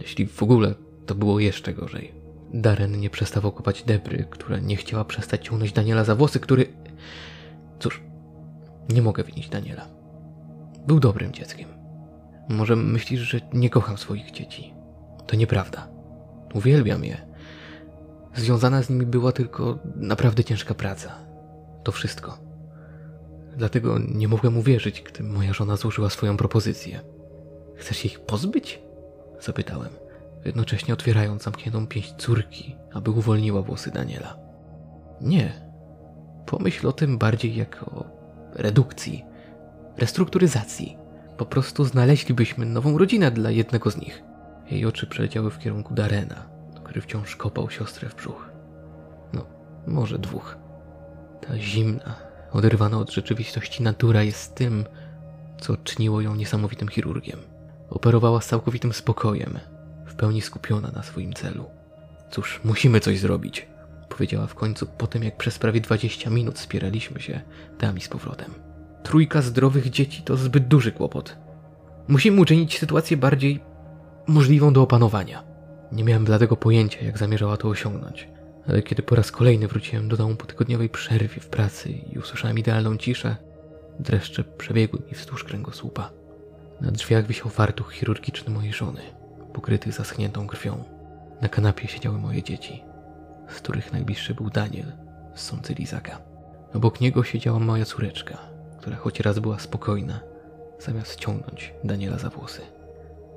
Jeśli 0.00 0.26
w 0.26 0.42
ogóle, 0.42 0.74
to 1.06 1.14
było 1.14 1.40
jeszcze 1.40 1.74
gorzej. 1.74 2.12
Darren 2.54 3.00
nie 3.00 3.10
przestawał 3.10 3.52
kopać 3.52 3.82
Debry, 3.82 4.26
która 4.30 4.58
nie 4.58 4.76
chciała 4.76 5.04
przestać 5.04 5.44
ciągnąć 5.44 5.72
Daniela 5.72 6.04
za 6.04 6.14
włosy, 6.14 6.40
który... 6.40 6.66
Cóż, 7.78 8.02
nie 8.88 9.02
mogę 9.02 9.24
winić 9.24 9.48
Daniela. 9.48 9.88
Był 10.86 11.00
dobrym 11.00 11.32
dzieckiem. 11.32 11.68
Może 12.48 12.76
myślisz, 12.76 13.20
że 13.20 13.40
nie 13.52 13.70
kocham 13.70 13.98
swoich 13.98 14.30
dzieci. 14.30 14.74
To 15.26 15.36
nieprawda. 15.36 15.88
Uwielbiam 16.54 17.04
je. 17.04 17.31
Związana 18.34 18.82
z 18.82 18.90
nimi 18.90 19.06
była 19.06 19.32
tylko 19.32 19.78
naprawdę 19.96 20.44
ciężka 20.44 20.74
praca. 20.74 21.14
To 21.84 21.92
wszystko. 21.92 22.38
Dlatego 23.56 23.98
nie 24.14 24.28
mogłem 24.28 24.58
uwierzyć, 24.58 25.02
gdy 25.02 25.22
moja 25.22 25.52
żona 25.52 25.76
złożyła 25.76 26.10
swoją 26.10 26.36
propozycję. 26.36 27.00
Chcesz 27.76 27.96
się 27.96 28.08
ich 28.08 28.20
pozbyć? 28.20 28.82
Zapytałem, 29.40 29.88
jednocześnie 30.44 30.94
otwierając 30.94 31.42
zamkniętą 31.42 31.86
pięść 31.86 32.14
córki, 32.14 32.76
aby 32.92 33.10
uwolniła 33.10 33.62
włosy 33.62 33.90
Daniela. 33.90 34.38
Nie. 35.20 35.52
Pomyśl 36.46 36.88
o 36.88 36.92
tym 36.92 37.18
bardziej 37.18 37.56
jak 37.56 37.82
o 37.82 38.04
redukcji, 38.54 39.24
restrukturyzacji. 39.96 40.96
Po 41.36 41.46
prostu 41.46 41.84
znaleźlibyśmy 41.84 42.66
nową 42.66 42.98
rodzinę 42.98 43.30
dla 43.30 43.50
jednego 43.50 43.90
z 43.90 43.96
nich. 43.96 44.22
Jej 44.70 44.86
oczy 44.86 45.06
przeleciały 45.06 45.50
w 45.50 45.58
kierunku 45.58 45.94
Darena, 45.94 46.51
który 46.92 47.02
wciąż 47.02 47.36
kopał 47.36 47.70
siostrę 47.70 48.08
w 48.08 48.14
brzuch. 48.14 48.50
No, 49.32 49.46
może 49.86 50.18
dwóch. 50.18 50.56
Ta 51.40 51.58
zimna, 51.58 52.16
oderwana 52.50 52.98
od 52.98 53.10
rzeczywistości 53.10 53.82
natura 53.82 54.22
jest 54.22 54.54
tym, 54.54 54.84
co 55.60 55.76
czyniło 55.76 56.20
ją 56.20 56.34
niesamowitym 56.34 56.88
chirurgiem. 56.88 57.38
Operowała 57.90 58.40
z 58.40 58.46
całkowitym 58.46 58.92
spokojem, 58.92 59.58
w 60.06 60.14
pełni 60.14 60.40
skupiona 60.40 60.90
na 60.90 61.02
swoim 61.02 61.32
celu. 61.32 61.64
Cóż, 62.30 62.60
musimy 62.64 63.00
coś 63.00 63.18
zrobić, 63.18 63.66
powiedziała 64.08 64.46
w 64.46 64.54
końcu 64.54 64.86
po 64.86 65.06
tym, 65.06 65.24
jak 65.24 65.36
przez 65.36 65.58
prawie 65.58 65.80
20 65.80 66.30
minut 66.30 66.58
spieraliśmy 66.58 67.20
się 67.20 67.40
tam 67.78 67.98
i 67.98 68.00
z 68.00 68.08
powrotem. 68.08 68.54
Trójka 69.02 69.42
zdrowych 69.42 69.90
dzieci 69.90 70.22
to 70.22 70.36
zbyt 70.36 70.68
duży 70.68 70.92
kłopot. 70.92 71.36
Musimy 72.08 72.40
uczynić 72.40 72.78
sytuację 72.78 73.16
bardziej 73.16 73.60
możliwą 74.26 74.72
do 74.72 74.82
opanowania. 74.82 75.51
Nie 75.92 76.04
miałem 76.04 76.24
dlatego 76.24 76.56
pojęcia, 76.56 77.04
jak 77.04 77.18
zamierzała 77.18 77.56
to 77.56 77.68
osiągnąć. 77.68 78.28
Ale 78.68 78.82
kiedy 78.82 79.02
po 79.02 79.14
raz 79.14 79.32
kolejny 79.32 79.68
wróciłem 79.68 80.08
do 80.08 80.16
domu 80.16 80.36
po 80.36 80.46
tygodniowej 80.46 80.88
przerwie 80.88 81.40
w 81.40 81.48
pracy 81.48 81.90
i 81.90 82.18
usłyszałem 82.18 82.58
idealną 82.58 82.96
ciszę, 82.96 83.36
dreszcze 83.98 84.44
przebiegły 84.44 85.00
mi 85.00 85.14
wzdłuż 85.14 85.44
kręgosłupa. 85.44 86.10
Na 86.80 86.90
drzwiach 86.90 87.26
wisiał 87.26 87.48
fartuch 87.48 87.92
chirurgiczny 87.92 88.54
mojej 88.54 88.72
żony, 88.72 89.00
pokryty 89.52 89.92
zaschniętą 89.92 90.46
krwią. 90.46 90.84
Na 91.40 91.48
kanapie 91.48 91.88
siedziały 91.88 92.18
moje 92.18 92.42
dzieci, 92.42 92.82
z 93.48 93.54
których 93.54 93.92
najbliższy 93.92 94.34
był 94.34 94.50
Daniel 94.50 94.92
z 95.34 95.42
sący 95.42 95.74
Lizaka. 95.74 96.18
Obok 96.74 97.00
niego 97.00 97.24
siedziała 97.24 97.58
moja 97.58 97.84
córeczka, 97.84 98.38
która 98.78 98.96
choć 98.96 99.20
raz 99.20 99.38
była 99.38 99.58
spokojna, 99.58 100.20
zamiast 100.78 101.16
ciągnąć 101.16 101.74
Daniela 101.84 102.18
za 102.18 102.30
włosy. 102.30 102.62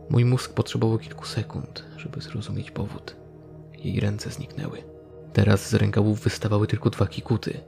Mój 0.10 0.26
mózg 0.26 0.54
potrzebował 0.54 0.98
kilku 0.98 1.26
sekund, 1.26 1.84
żeby 1.98 2.22
zrozumieć 2.22 2.72
powód. 2.72 3.16
Jej 3.78 4.00
ręce 4.00 4.30
zniknęły. 4.30 4.84
Teraz 5.34 5.70
z 5.70 5.74
rękawów 5.74 6.20
wystawały 6.20 6.68
tylko 6.68 6.90
dwa 6.90 7.08
kikuty, 7.08 7.60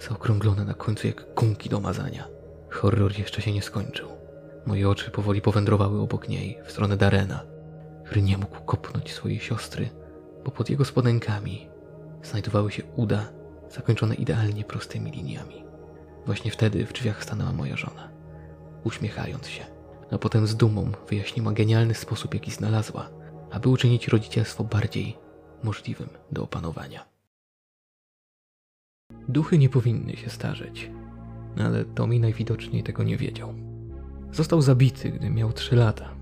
zaokrąglone 0.00 0.64
na 0.64 0.74
końcu 0.74 1.06
jak 1.06 1.34
gumki 1.34 1.68
do 1.68 1.80
mazania. 1.80 2.28
Horror 2.70 3.18
jeszcze 3.18 3.42
się 3.42 3.52
nie 3.52 3.62
skończył. 3.62 4.08
Moje 4.66 4.88
oczy 4.88 5.10
powoli 5.10 5.40
powędrowały 5.40 6.00
obok 6.00 6.28
niej, 6.28 6.58
w 6.64 6.72
stronę 6.72 6.96
Darena, 6.96 7.42
który 8.04 8.22
nie 8.22 8.38
mógł 8.38 8.60
kopnąć 8.60 9.12
swojej 9.12 9.40
siostry, 9.40 9.88
bo 10.44 10.50
pod 10.50 10.70
jego 10.70 10.84
spodenkami 10.84 11.68
znajdowały 12.22 12.72
się 12.72 12.82
uda 12.96 13.28
zakończone 13.70 14.14
idealnie 14.14 14.64
prostymi 14.64 15.10
liniami. 15.10 15.64
Właśnie 16.26 16.50
wtedy 16.50 16.86
w 16.86 16.92
drzwiach 16.92 17.24
stanęła 17.24 17.52
moja 17.52 17.76
żona, 17.76 18.08
uśmiechając 18.84 19.46
się, 19.46 19.64
a 20.10 20.18
potem 20.18 20.46
z 20.46 20.56
dumą 20.56 20.92
wyjaśniła 21.08 21.52
genialny 21.52 21.94
sposób, 21.94 22.34
jaki 22.34 22.50
znalazła, 22.50 23.10
aby 23.50 23.68
uczynić 23.68 24.08
rodzicielstwo 24.08 24.64
bardziej 24.64 25.16
możliwym 25.62 26.08
do 26.32 26.42
opanowania. 26.42 27.04
Duchy 29.28 29.58
nie 29.58 29.68
powinny 29.68 30.16
się 30.16 30.30
starzeć, 30.30 30.90
ale 31.58 31.84
Tommy 31.84 32.20
najwidoczniej 32.20 32.82
tego 32.82 33.02
nie 33.02 33.16
wiedział. 33.16 33.54
Został 34.32 34.62
zabity, 34.62 35.10
gdy 35.10 35.30
miał 35.30 35.52
trzy 35.52 35.76
lata. 35.76 36.14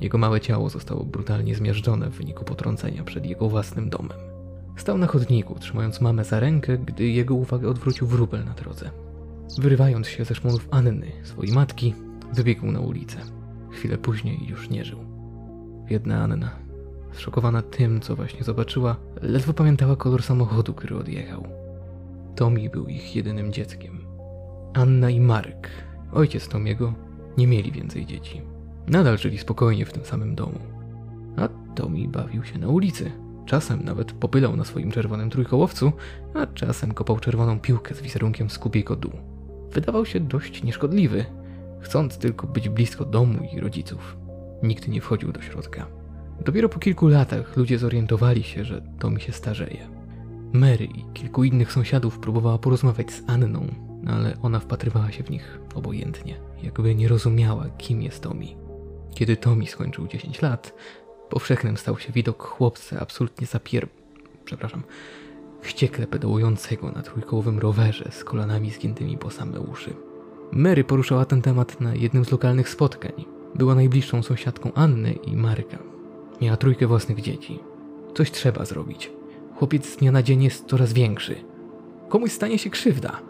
Jego 0.00 0.18
małe 0.18 0.40
ciało 0.40 0.70
zostało 0.70 1.04
brutalnie 1.04 1.54
zmiażdżone 1.54 2.10
w 2.10 2.14
wyniku 2.14 2.44
potrącenia 2.44 3.04
przed 3.04 3.26
jego 3.26 3.48
własnym 3.48 3.90
domem. 3.90 4.18
Stał 4.76 4.98
na 4.98 5.06
chodniku, 5.06 5.54
trzymając 5.58 6.00
mamę 6.00 6.24
za 6.24 6.40
rękę, 6.40 6.78
gdy 6.78 7.08
jego 7.08 7.34
uwagę 7.34 7.68
odwrócił 7.68 8.06
wróbel 8.06 8.44
na 8.44 8.54
drodze. 8.54 8.90
Wyrywając 9.58 10.08
się 10.08 10.24
ze 10.24 10.34
szmonów 10.34 10.68
Anny, 10.70 11.12
swojej 11.24 11.52
matki, 11.52 11.94
wybiegł 12.32 12.66
na 12.66 12.80
ulicę. 12.80 13.18
Chwilę 13.70 13.98
później 13.98 14.46
już 14.46 14.70
nie 14.70 14.84
żył. 14.84 14.98
Biedna 15.84 16.22
Anna, 16.22 16.50
zszokowana 17.12 17.62
tym, 17.62 18.00
co 18.00 18.16
właśnie 18.16 18.44
zobaczyła, 18.44 18.96
ledwo 19.22 19.52
pamiętała 19.52 19.96
kolor 19.96 20.22
samochodu, 20.22 20.74
który 20.74 20.96
odjechał. 20.96 21.46
Tommy 22.36 22.70
był 22.70 22.86
ich 22.86 23.16
jedynym 23.16 23.52
dzieckiem. 23.52 23.98
Anna 24.74 25.10
i 25.10 25.20
Marek, 25.20 25.70
ojciec 26.12 26.48
Tomiego, 26.48 26.94
nie 27.38 27.46
mieli 27.46 27.72
więcej 27.72 28.06
dzieci. 28.06 28.42
Nadal 28.86 29.18
żyli 29.18 29.38
spokojnie 29.38 29.86
w 29.86 29.92
tym 29.92 30.04
samym 30.04 30.34
domu. 30.34 30.58
A 31.36 31.48
Tommy 31.74 32.08
bawił 32.08 32.44
się 32.44 32.58
na 32.58 32.68
ulicy. 32.68 33.12
Czasem 33.46 33.84
nawet 33.84 34.12
popylał 34.12 34.56
na 34.56 34.64
swoim 34.64 34.90
czerwonym 34.90 35.30
trójkołowcu, 35.30 35.92
a 36.34 36.46
czasem 36.46 36.94
kopał 36.94 37.18
czerwoną 37.18 37.60
piłkę 37.60 37.94
z 37.94 38.00
wizerunkiem 38.00 38.50
Skubiego 38.50 38.96
dół. 38.96 39.12
Wydawał 39.72 40.06
się 40.06 40.20
dość 40.20 40.62
nieszkodliwy, 40.62 41.24
chcąc 41.80 42.18
tylko 42.18 42.46
być 42.46 42.68
blisko 42.68 43.04
domu 43.04 43.38
i 43.52 43.60
rodziców. 43.60 44.16
Nikt 44.62 44.88
nie 44.88 45.00
wchodził 45.00 45.32
do 45.32 45.42
środka. 45.42 45.86
Dopiero 46.44 46.68
po 46.68 46.78
kilku 46.78 47.08
latach 47.08 47.56
ludzie 47.56 47.78
zorientowali 47.78 48.42
się, 48.42 48.64
że 48.64 48.82
Tommy 48.98 49.20
się 49.20 49.32
starzeje. 49.32 49.88
Mary 50.52 50.84
i 50.84 51.04
kilku 51.14 51.44
innych 51.44 51.72
sąsiadów 51.72 52.18
próbowała 52.18 52.58
porozmawiać 52.58 53.12
z 53.12 53.22
Anną, 53.26 53.66
ale 54.06 54.36
ona 54.42 54.60
wpatrywała 54.60 55.12
się 55.12 55.22
w 55.22 55.30
nich 55.30 55.60
obojętnie, 55.74 56.40
jakby 56.62 56.94
nie 56.94 57.08
rozumiała, 57.08 57.66
kim 57.78 58.02
jest 58.02 58.22
Tommy. 58.22 58.46
Kiedy 59.14 59.36
Tommy 59.36 59.66
skończył 59.66 60.08
10 60.08 60.42
lat, 60.42 60.74
powszechnym 61.30 61.76
stał 61.76 61.98
się 61.98 62.12
widok 62.12 62.42
chłopca 62.42 63.00
absolutnie 63.00 63.46
zapier... 63.46 63.88
przepraszam, 64.44 64.82
wściekle 65.60 66.06
pedałującego 66.06 66.90
na 66.90 67.02
trójkołowym 67.02 67.58
rowerze 67.58 68.08
z 68.10 68.24
kolanami 68.24 68.70
zgiętymi 68.70 69.18
po 69.18 69.30
same 69.30 69.60
uszy. 69.60 70.07
Mary 70.52 70.84
poruszała 70.84 71.24
ten 71.24 71.42
temat 71.42 71.80
na 71.80 71.94
jednym 71.94 72.24
z 72.24 72.32
lokalnych 72.32 72.68
spotkań. 72.68 73.24
Była 73.54 73.74
najbliższą 73.74 74.22
sąsiadką 74.22 74.72
Anny 74.74 75.12
i 75.12 75.36
Marka. 75.36 75.78
Miała 76.40 76.56
trójkę 76.56 76.86
własnych 76.86 77.20
dzieci. 77.20 77.58
Coś 78.14 78.30
trzeba 78.30 78.64
zrobić. 78.64 79.12
Chłopiec 79.56 79.86
z 79.86 79.96
dnia 79.96 80.12
na 80.12 80.22
dzień 80.22 80.42
jest 80.42 80.66
coraz 80.66 80.92
większy. 80.92 81.36
Komuś 82.08 82.32
stanie 82.32 82.58
się 82.58 82.70
krzywda. 82.70 83.20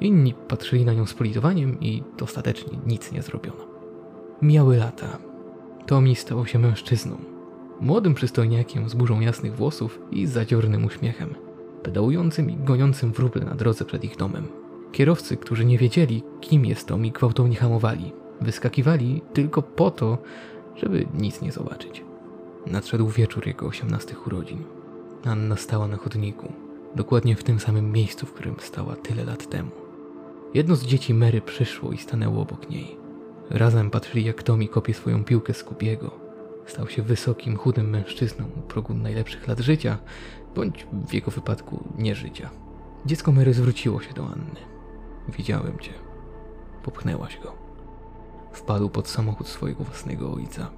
Inni 0.00 0.34
patrzyli 0.48 0.84
na 0.84 0.94
nią 0.94 1.06
z 1.06 1.14
politowaniem 1.14 1.80
i 1.80 2.02
dostatecznie 2.18 2.78
nic 2.86 3.12
nie 3.12 3.22
zrobiono. 3.22 3.66
Mijały 4.42 4.76
lata. 4.76 5.18
Tommy 5.86 6.14
stał 6.14 6.46
się 6.46 6.58
mężczyzną. 6.58 7.16
Młodym 7.80 8.14
przystojniakiem 8.14 8.88
z 8.88 8.94
burzą 8.94 9.20
jasnych 9.20 9.56
włosów 9.56 10.00
i 10.10 10.26
zadziornym 10.26 10.84
uśmiechem. 10.84 11.34
Pedałującym 11.82 12.50
i 12.50 12.56
goniącym 12.56 13.12
wróble 13.12 13.44
na 13.44 13.54
drodze 13.54 13.84
przed 13.84 14.04
ich 14.04 14.16
domem. 14.16 14.57
Kierowcy, 14.92 15.36
którzy 15.36 15.64
nie 15.64 15.78
wiedzieli, 15.78 16.22
kim 16.40 16.64
jest 16.64 16.88
Tommy, 16.88 17.10
gwałtownie 17.10 17.56
hamowali. 17.56 18.12
Wyskakiwali 18.40 19.22
tylko 19.32 19.62
po 19.62 19.90
to, 19.90 20.18
żeby 20.76 21.06
nic 21.14 21.42
nie 21.42 21.52
zobaczyć. 21.52 22.04
Nadszedł 22.66 23.08
wieczór 23.08 23.46
jego 23.46 23.66
osiemnastych 23.66 24.26
urodzin. 24.26 24.64
Anna 25.24 25.56
stała 25.56 25.88
na 25.88 25.96
chodniku, 25.96 26.52
dokładnie 26.96 27.36
w 27.36 27.44
tym 27.44 27.60
samym 27.60 27.92
miejscu, 27.92 28.26
w 28.26 28.32
którym 28.32 28.56
stała 28.60 28.96
tyle 28.96 29.24
lat 29.24 29.50
temu. 29.50 29.70
Jedno 30.54 30.76
z 30.76 30.84
dzieci 30.84 31.14
Mary 31.14 31.40
przyszło 31.40 31.92
i 31.92 31.98
stanęło 31.98 32.42
obok 32.42 32.70
niej. 32.70 32.96
Razem 33.50 33.90
patrzyli, 33.90 34.24
jak 34.24 34.42
Tommy 34.42 34.68
kopie 34.68 34.94
swoją 34.94 35.24
piłkę 35.24 35.54
z 35.54 35.64
Kubiego. 35.64 36.10
Stał 36.66 36.88
się 36.88 37.02
wysokim, 37.02 37.56
chudym 37.56 37.90
mężczyzną 37.90 38.44
u 38.56 38.60
progu 38.60 38.94
najlepszych 38.94 39.48
lat 39.48 39.60
życia, 39.60 39.98
bądź 40.54 40.86
w 41.08 41.12
jego 41.12 41.30
wypadku 41.30 41.84
nie 41.98 42.14
życia. 42.14 42.50
Dziecko 43.06 43.32
Mary 43.32 43.54
zwróciło 43.54 44.00
się 44.00 44.14
do 44.14 44.26
Anny. 44.26 44.77
Widziałem 45.28 45.78
cię. 45.78 45.92
Popchnęłaś 46.82 47.38
go. 47.42 47.52
Wpadł 48.52 48.90
pod 48.90 49.08
samochód 49.08 49.48
swojego 49.48 49.84
własnego 49.84 50.32
ojca. 50.32 50.70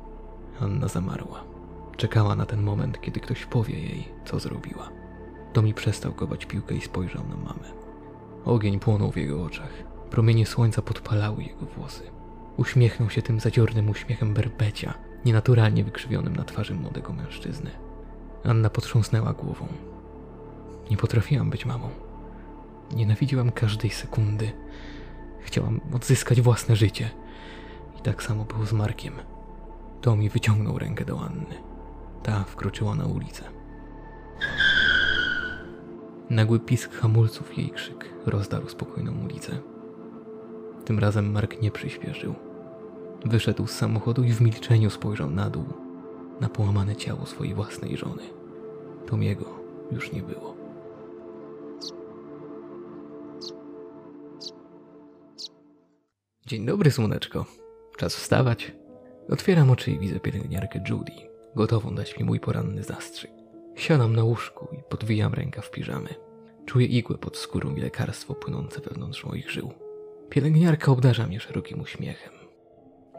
Anna 0.60 0.88
zamarła. 0.88 1.44
Czekała 1.96 2.36
na 2.36 2.46
ten 2.46 2.62
moment, 2.62 3.00
kiedy 3.00 3.20
ktoś 3.20 3.46
powie 3.46 3.80
jej, 3.80 4.08
co 4.24 4.38
zrobiła. 4.38 4.88
Tommy 5.52 5.74
przestał 5.74 6.12
kopać 6.12 6.46
piłkę 6.46 6.74
i 6.74 6.80
spojrzał 6.80 7.22
na 7.28 7.36
mamę. 7.36 7.72
Ogień 8.44 8.80
płonął 8.80 9.12
w 9.12 9.16
jego 9.16 9.44
oczach. 9.44 9.72
Promienie 10.10 10.46
słońca 10.46 10.82
podpalały 10.82 11.42
jego 11.42 11.66
włosy. 11.66 12.02
Uśmiechnął 12.56 13.10
się 13.10 13.22
tym 13.22 13.40
zadziornym 13.40 13.90
uśmiechem 13.90 14.34
berbecia, 14.34 14.94
nienaturalnie 15.24 15.84
wykrzywionym 15.84 16.36
na 16.36 16.44
twarzy 16.44 16.74
młodego 16.74 17.12
mężczyzny. 17.12 17.70
Anna 18.44 18.70
potrząsnęła 18.70 19.32
głową. 19.32 19.66
Nie 20.90 20.96
potrafiłam 20.96 21.50
być 21.50 21.66
mamą. 21.66 21.88
Nienawidziłam 22.96 23.52
każdej 23.52 23.90
sekundy. 23.90 24.52
Chciałam 25.40 25.80
odzyskać 25.92 26.40
własne 26.40 26.76
życie. 26.76 27.10
I 27.98 28.02
tak 28.02 28.22
samo 28.22 28.44
było 28.44 28.66
z 28.66 28.72
Markiem. 28.72 29.14
Tommy 30.00 30.28
wyciągnął 30.28 30.78
rękę 30.78 31.04
do 31.04 31.20
Anny. 31.20 31.62
Ta 32.22 32.44
wkroczyła 32.44 32.94
na 32.94 33.04
ulicę. 33.04 33.44
Nagły 36.30 36.60
pisk 36.60 36.92
hamulców 36.92 37.58
i 37.58 37.60
jej 37.60 37.70
krzyk 37.70 38.14
rozdarł 38.26 38.68
spokojną 38.68 39.24
ulicę. 39.24 39.58
Tym 40.84 40.98
razem 40.98 41.32
Mark 41.32 41.62
nie 41.62 41.70
przyspieszył. 41.70 42.34
Wyszedł 43.24 43.66
z 43.66 43.72
samochodu 43.72 44.24
i 44.24 44.32
w 44.32 44.40
milczeniu 44.40 44.90
spojrzał 44.90 45.30
na 45.30 45.50
dół, 45.50 45.64
na 46.40 46.48
połamane 46.48 46.96
ciało 46.96 47.26
swojej 47.26 47.54
własnej 47.54 47.96
żony. 47.96 48.22
Tomiego 49.06 49.44
już 49.92 50.12
nie 50.12 50.22
było. 50.22 50.59
Dzień 56.50 56.66
dobry, 56.66 56.90
słoneczko. 56.90 57.46
Czas 57.96 58.16
wstawać. 58.16 58.72
Otwieram 59.28 59.70
oczy 59.70 59.90
i 59.90 59.98
widzę 59.98 60.20
pielęgniarkę 60.20 60.80
Judy, 60.88 61.12
gotową 61.56 61.94
dać 61.94 62.18
mi 62.18 62.24
mój 62.24 62.40
poranny 62.40 62.82
zastrzyk. 62.82 63.30
Siadam 63.76 64.16
na 64.16 64.24
łóżku 64.24 64.68
i 64.72 64.82
podwijam 64.88 65.34
ręka 65.34 65.62
w 65.62 65.70
piżamy. 65.70 66.08
Czuję 66.66 66.86
igłę 66.86 67.18
pod 67.18 67.36
skórą 67.36 67.74
i 67.74 67.80
lekarstwo 67.80 68.34
płynące 68.34 68.80
wewnątrz 68.80 69.24
moich 69.24 69.50
żył. 69.50 69.72
Pielęgniarka 70.30 70.92
obdarza 70.92 71.26
mnie 71.26 71.40
szerokim 71.40 71.80
uśmiechem. 71.80 72.32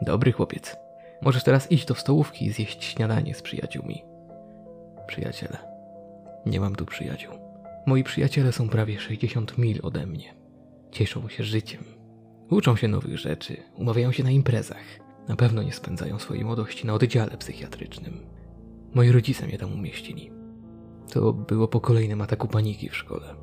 Dobry 0.02 0.32
chłopiec. 0.32 0.76
Możesz 1.22 1.44
teraz 1.44 1.72
iść 1.72 1.86
do 1.86 1.94
stołówki 1.94 2.46
i 2.46 2.52
zjeść 2.52 2.84
śniadanie 2.84 3.34
z 3.34 3.42
przyjaciółmi. 3.42 4.04
Przyjaciele. 5.06 5.58
Nie 6.46 6.60
mam 6.60 6.76
tu 6.76 6.86
przyjaciół. 6.86 7.32
Moi 7.86 8.04
przyjaciele 8.04 8.52
są 8.52 8.68
prawie 8.68 9.00
60 9.00 9.58
mil 9.58 9.80
ode 9.82 10.06
mnie. 10.06 10.34
Cieszą 10.90 11.28
się 11.28 11.44
życiem. 11.44 12.01
Uczą 12.52 12.76
się 12.76 12.88
nowych 12.88 13.18
rzeczy, 13.18 13.56
umawiają 13.76 14.12
się 14.12 14.24
na 14.24 14.30
imprezach. 14.30 14.84
Na 15.28 15.36
pewno 15.36 15.62
nie 15.62 15.72
spędzają 15.72 16.18
swojej 16.18 16.44
młodości 16.44 16.86
na 16.86 16.94
oddziale 16.94 17.36
psychiatrycznym. 17.36 18.20
Moi 18.94 19.12
rodzice 19.12 19.46
mnie 19.46 19.58
tam 19.58 19.72
umieścili. 19.72 20.30
To 21.12 21.32
było 21.32 21.68
po 21.68 21.80
kolejnym 21.80 22.20
ataku 22.20 22.48
paniki 22.48 22.88
w 22.88 22.96
szkole. 22.96 23.34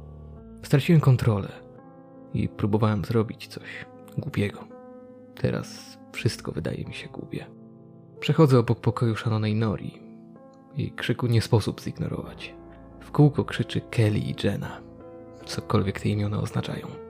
Straciłem 0.63 1.01
kontrolę 1.01 1.50
i 2.34 2.50
próbowałem 2.50 3.06
zrobić 3.06 3.48
coś 3.48 3.86
głupiego. 4.18 4.68
Teraz 5.36 5.98
wszystko 6.12 6.51
wydaje 6.51 6.86
mi 6.86 6.94
się 6.94 7.08
głupie. 7.08 7.46
Przechodzę 8.20 8.60
obok 8.60 8.80
pokoju 8.80 9.16
szanonej 9.16 9.56
Nori. 9.56 10.00
Jej 10.78 10.92
krzyku 10.92 11.28
nie 11.28 11.42
sposób 11.42 11.82
zignorować. 11.82 12.54
W 13.00 13.12
kółko 13.12 13.46
krzyczy 13.46 13.82
Kelly 13.82 14.20
i 14.20 14.36
Jenna. 14.44 14.82
Cokolwiek 15.46 16.00
te 16.00 16.10
imiona 16.10 16.39
oznaczają. 16.39 17.09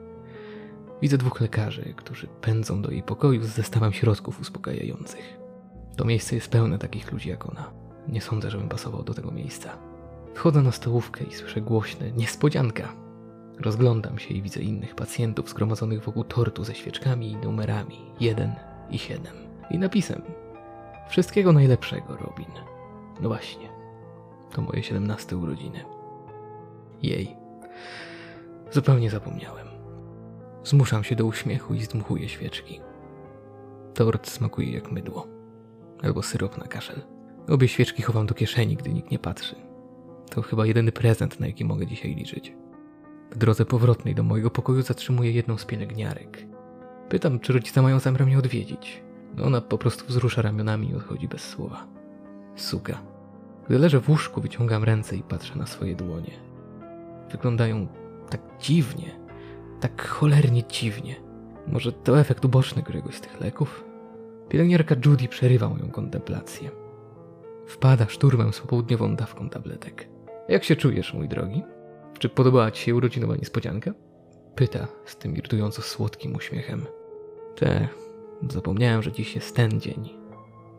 Widzę 1.01 1.17
dwóch 1.17 1.41
lekarzy, 1.41 1.93
którzy 1.95 2.27
pędzą 2.27 2.81
do 2.81 2.91
jej 2.91 3.03
pokoju 3.03 3.43
z 3.43 3.47
zestawem 3.47 3.93
środków 3.93 4.39
uspokajających. 4.39 5.39
To 5.95 6.05
miejsce 6.05 6.35
jest 6.35 6.51
pełne 6.51 6.79
takich 6.79 7.11
ludzi 7.11 7.29
jak 7.29 7.49
ona. 7.49 7.71
Nie 8.07 8.21
sądzę, 8.21 8.51
żebym 8.51 8.69
pasował 8.69 9.03
do 9.03 9.13
tego 9.13 9.31
miejsca. 9.31 9.77
Wchodzę 10.33 10.61
na 10.61 10.71
stołówkę 10.71 11.23
i 11.23 11.33
słyszę 11.33 11.61
głośne 11.61 12.11
niespodzianka. 12.11 12.95
Rozglądam 13.59 14.19
się 14.19 14.33
i 14.33 14.41
widzę 14.41 14.61
innych 14.61 14.95
pacjentów 14.95 15.49
zgromadzonych 15.49 16.03
wokół 16.03 16.23
tortu 16.23 16.63
ze 16.63 16.75
świeczkami 16.75 17.31
i 17.31 17.35
numerami 17.35 17.99
1 18.19 18.55
i 18.89 18.99
7. 18.99 19.33
I 19.71 19.77
napisem 19.77 20.21
Wszystkiego 21.09 21.53
najlepszego, 21.53 22.17
Robin. 22.17 22.51
No 23.21 23.29
właśnie. 23.29 23.69
To 24.51 24.61
moje 24.61 24.83
17 24.83 25.37
urodziny. 25.37 25.85
Jej. 27.01 27.35
Zupełnie 28.71 29.09
zapomniałem. 29.09 29.68
Zmuszam 30.63 31.03
się 31.03 31.15
do 31.15 31.25
uśmiechu 31.25 31.73
i 31.73 31.81
zdmuchuję 31.81 32.29
świeczki. 32.29 32.81
Tort 33.93 34.29
smakuje 34.29 34.71
jak 34.71 34.91
mydło. 34.91 35.27
Albo 36.03 36.21
syrop 36.23 36.57
na 36.57 36.67
kaszel. 36.67 37.01
Obie 37.49 37.67
świeczki 37.67 38.01
chowam 38.01 38.25
do 38.25 38.33
kieszeni, 38.33 38.75
gdy 38.75 38.93
nikt 38.93 39.11
nie 39.11 39.19
patrzy. 39.19 39.55
To 40.29 40.41
chyba 40.41 40.65
jedyny 40.65 40.91
prezent, 40.91 41.39
na 41.39 41.47
jaki 41.47 41.65
mogę 41.65 41.87
dzisiaj 41.87 42.15
liczyć. 42.15 42.53
W 43.31 43.37
drodze 43.37 43.65
powrotnej 43.65 44.15
do 44.15 44.23
mojego 44.23 44.49
pokoju 44.49 44.81
zatrzymuję 44.81 45.31
jedną 45.31 45.57
z 45.57 45.65
pielęgniarek. 45.65 46.45
Pytam, 47.09 47.39
czy 47.39 47.53
rodzice 47.53 47.81
mają 47.81 47.99
zamiar 47.99 48.25
mnie 48.25 48.37
odwiedzić. 48.37 49.03
Ona 49.43 49.61
po 49.61 49.77
prostu 49.77 50.05
wzrusza 50.07 50.41
ramionami 50.41 50.89
i 50.89 50.95
odchodzi 50.95 51.27
bez 51.27 51.41
słowa. 51.41 51.87
Suka. 52.55 53.01
Gdy 53.67 53.79
leżę 53.79 53.99
w 53.99 54.09
łóżku, 54.09 54.41
wyciągam 54.41 54.83
ręce 54.83 55.15
i 55.15 55.23
patrzę 55.23 55.55
na 55.55 55.65
swoje 55.65 55.95
dłonie. 55.95 56.31
Wyglądają 57.31 57.87
tak 58.29 58.41
dziwnie, 58.59 59.18
tak 59.79 60.07
cholernie 60.07 60.63
dziwnie. 60.63 61.15
Może 61.67 61.91
to 61.91 62.19
efekt 62.19 62.45
uboczny 62.45 62.83
któregoś 62.83 63.15
z 63.15 63.21
tych 63.21 63.41
leków? 63.41 63.85
Pielęgniarka 64.49 64.95
Judy 65.05 65.27
przerywa 65.27 65.69
moją 65.69 65.91
kontemplację. 65.91 66.69
Wpada 67.67 68.05
szturmem 68.05 68.53
z 68.53 68.59
popołudniową 68.59 69.15
dawką 69.15 69.49
tabletek. 69.49 70.09
Jak 70.47 70.63
się 70.63 70.75
czujesz, 70.75 71.13
mój 71.13 71.27
drogi? 71.27 71.63
Czy 72.19 72.29
podobała 72.29 72.71
ci 72.71 72.83
się 72.83 72.95
urodzinowa 72.95 73.35
niespodzianka? 73.35 73.93
Pyta 74.55 74.87
z 75.05 75.15
tym 75.15 75.35
irytująco 75.35 75.81
słodkim 75.81 76.35
uśmiechem. 76.35 76.85
Te, 77.55 77.87
zapomniałem, 78.49 79.03
że 79.03 79.11
dziś 79.11 79.35
jest 79.35 79.55
ten 79.55 79.79
dzień. 79.79 80.09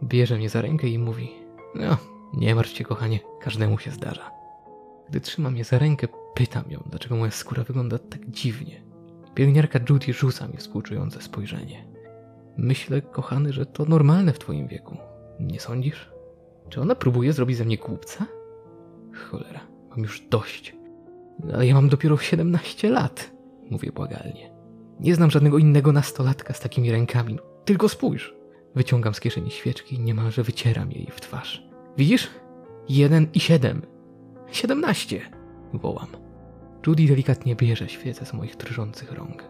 Bierze 0.03 0.37
mnie 0.37 0.49
za 0.49 0.63
rękę 0.63 0.89
i 0.89 0.99
mówi: 0.99 1.31
No, 1.75 1.97
nie 2.35 2.55
martw 2.55 2.77
się, 2.77 2.85
kochanie, 2.85 3.21
każdemu 3.41 3.79
się 3.79 3.91
zdarza. 3.91 4.31
Gdy 5.09 5.21
trzyma 5.21 5.51
mnie 5.51 5.65
za 5.65 5.79
rękę, 5.79 6.09
pytam 6.35 6.65
ją, 6.71 6.83
dlaczego 6.87 7.17
moja 7.17 7.31
skóra 7.31 7.65
wygląda 7.65 7.99
tak 7.99 8.31
dziwnie. 8.31 8.90
Pielęgniarka 9.35 9.79
Judy 9.89 10.13
rzuca 10.13 10.49
mi 10.49 10.57
współczujące 10.57 11.23
spojrzenie. 11.23 11.87
Myślę, 12.57 13.03
kochany, 13.03 13.53
że 13.53 13.67
to 13.67 13.85
normalne 13.85 14.33
w 14.33 14.39
twoim 14.39 14.69
wieku. 14.69 14.97
Nie 15.41 15.61
sądzisz? 15.61 16.11
Czy 16.69 16.81
ona 16.81 16.95
próbuje 16.95 17.33
zrobić 17.33 17.57
ze 17.57 17.65
mnie 17.65 17.77
głupca? 17.77 18.27
Cholera, 19.15 19.61
mam 19.91 19.99
już 19.99 20.21
dość. 20.21 20.77
Ale 21.55 21.67
ja 21.67 21.75
mam 21.75 21.89
dopiero 21.89 22.19
17 22.19 22.91
lat, 22.91 23.33
mówię 23.71 23.93
błagalnie. 23.93 24.53
Nie 25.01 25.15
znam 25.15 25.31
żadnego 25.31 25.59
innego 25.59 25.93
nastolatka 25.93 26.55
z 26.55 26.61
takimi 26.61 26.91
rękami. 26.91 27.39
Tylko 27.65 27.89
spójrz. 27.89 28.35
Wyciągam 28.75 29.15
z 29.15 29.21
kieszeni 29.21 29.51
świeczki 29.51 29.97
i 29.97 30.01
niemalże 30.01 30.43
wycieram 30.43 30.93
jej 30.93 31.09
w 31.11 31.21
twarz. 31.21 31.63
Widzisz? 31.97 32.31
Jeden 32.89 33.27
i 33.35 33.41
siedem. 33.41 33.83
Siedemnaście! 34.51 35.21
Wołam. 35.75 36.30
Judy 36.87 37.07
delikatnie 37.07 37.57
bierze 37.57 37.89
świecę 37.89 38.27
z 38.27 38.33
moich 38.33 38.57
drżących 38.57 39.13
rąk. 39.13 39.45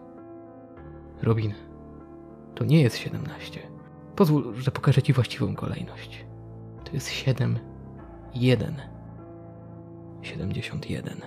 Robin, 1.22 1.54
to 2.54 2.64
nie 2.64 2.82
jest 2.82 2.96
siedemnaście. 2.96 3.60
Pozwól, 4.16 4.54
że 4.54 4.70
pokażę 4.70 5.02
ci 5.02 5.12
właściwą 5.12 5.54
kolejność. 5.54 6.24
To 6.84 6.92
jest 6.92 7.08
siedem, 7.08 7.58
jeden. 8.34 8.82
Siedemdziesiąt 10.22 10.90
jeden. 10.90 11.20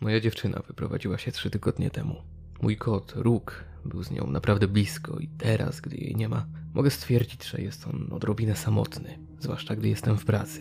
Moja 0.00 0.20
dziewczyna 0.20 0.60
wyprowadziła 0.66 1.18
się 1.18 1.32
trzy 1.32 1.50
tygodnie 1.50 1.90
temu. 1.90 2.14
Mój 2.62 2.76
kot, 2.76 3.12
Róg, 3.16 3.64
był 3.84 4.02
z 4.02 4.10
nią 4.10 4.26
naprawdę 4.26 4.68
blisko 4.68 5.18
i 5.18 5.28
teraz, 5.28 5.80
gdy 5.80 5.96
jej 5.96 6.16
nie 6.16 6.28
ma, 6.28 6.46
mogę 6.74 6.90
stwierdzić, 6.90 7.44
że 7.44 7.62
jest 7.62 7.86
on 7.86 8.08
odrobinę 8.10 8.56
samotny, 8.56 9.18
zwłaszcza 9.40 9.76
gdy 9.76 9.88
jestem 9.88 10.18
w 10.18 10.24
pracy. 10.24 10.60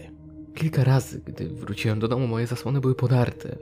Kilka 0.56 0.84
razy, 0.84 1.22
gdy 1.26 1.50
wróciłem 1.50 2.00
do 2.00 2.08
domu, 2.08 2.28
moje 2.28 2.48
zasłony 2.48 2.82
były 2.82 2.96
podarte, 2.96 3.58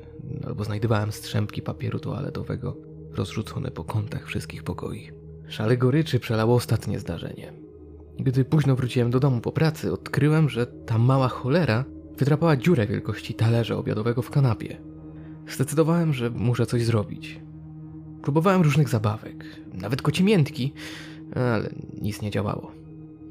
albo 0.47 0.63
znajdowałem 0.63 1.11
strzępki 1.11 1.61
papieru 1.61 1.99
toaletowego 1.99 2.77
rozrzucone 3.11 3.71
po 3.71 3.83
kątach 3.83 4.27
wszystkich 4.27 4.63
pokoi. 4.63 5.11
Szale 5.47 5.77
goryczy 5.77 6.19
przelało 6.19 6.55
ostatnie 6.55 6.99
zdarzenie. 6.99 7.53
Gdy 8.19 8.45
późno 8.45 8.75
wróciłem 8.75 9.11
do 9.11 9.19
domu 9.19 9.41
po 9.41 9.51
pracy, 9.51 9.93
odkryłem, 9.93 10.49
że 10.49 10.67
ta 10.67 10.97
mała 10.97 11.27
cholera 11.27 11.85
wydrapała 12.17 12.57
dziurę 12.57 12.87
wielkości 12.87 13.33
talerza 13.33 13.75
obiadowego 13.75 14.21
w 14.21 14.29
kanapie. 14.29 14.81
Zdecydowałem, 15.47 16.13
że 16.13 16.29
muszę 16.29 16.65
coś 16.65 16.83
zrobić. 16.83 17.48
Próbowałem 18.21 18.61
różnych 18.61 18.89
zabawek, 18.89 19.45
nawet 19.73 20.01
kocimiętki, 20.01 20.73
ale 21.35 21.69
nic 22.01 22.21
nie 22.21 22.31
działało. 22.31 22.71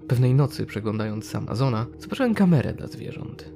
Pewnej 0.09 0.35
nocy, 0.35 0.67
przeglądając 0.67 1.35
Amazona, 1.35 1.87
zobaczyłem 1.99 2.35
kamerę 2.35 2.73
dla 2.73 2.87
zwierząt. 2.87 3.51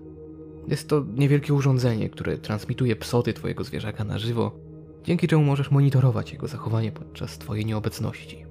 Jest 0.69 0.89
to 0.89 1.05
niewielkie 1.17 1.55
urządzenie, 1.55 2.09
które 2.09 2.39
transmituje 2.39 2.97
psoty 2.97 3.33
twojego 3.33 3.65
zwierzaka 3.65 4.05
na 4.05 4.19
żywo, 4.19 4.53
dzięki 5.05 5.29
czemu 5.29 5.45
możesz 5.45 5.71
monitorować 5.71 6.33
jego 6.33 6.49
zachowanie 6.49 6.93
podczas 6.93 7.39
twojej 7.39 7.67
nieobecności. 7.67 8.45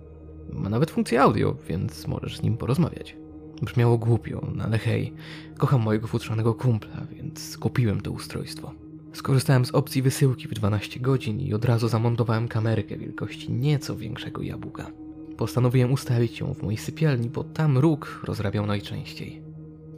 Ma 0.53 0.69
nawet 0.69 0.91
funkcję 0.91 1.21
audio, 1.21 1.55
więc 1.69 2.07
możesz 2.07 2.37
z 2.37 2.41
nim 2.41 2.57
porozmawiać. 2.57 3.15
Brzmiało 3.61 3.97
głupio, 3.97 4.47
no 4.55 4.63
ale 4.63 4.77
hej, 4.77 5.13
kocham 5.57 5.81
mojego 5.81 6.07
futrzanego 6.07 6.53
kumpla, 6.53 7.05
więc 7.11 7.57
kupiłem 7.57 8.01
to 8.01 8.11
ustrojstwo. 8.11 8.71
Skorzystałem 9.13 9.65
z 9.65 9.71
opcji 9.71 10.01
wysyłki 10.01 10.47
w 10.47 10.53
12 10.53 10.99
godzin 10.99 11.39
i 11.39 11.53
od 11.53 11.65
razu 11.65 11.87
zamontowałem 11.87 12.47
kamerkę 12.47 12.97
wielkości 12.97 13.51
nieco 13.51 13.95
większego 13.95 14.41
jabłka. 14.41 14.91
Postanowiłem 15.37 15.91
ustawić 15.91 16.39
ją 16.39 16.53
w 16.53 16.63
mojej 16.63 16.77
sypialni, 16.77 17.29
bo 17.29 17.43
tam 17.43 17.77
róg 17.77 18.21
rozrabiał 18.23 18.65
najczęściej. 18.65 19.41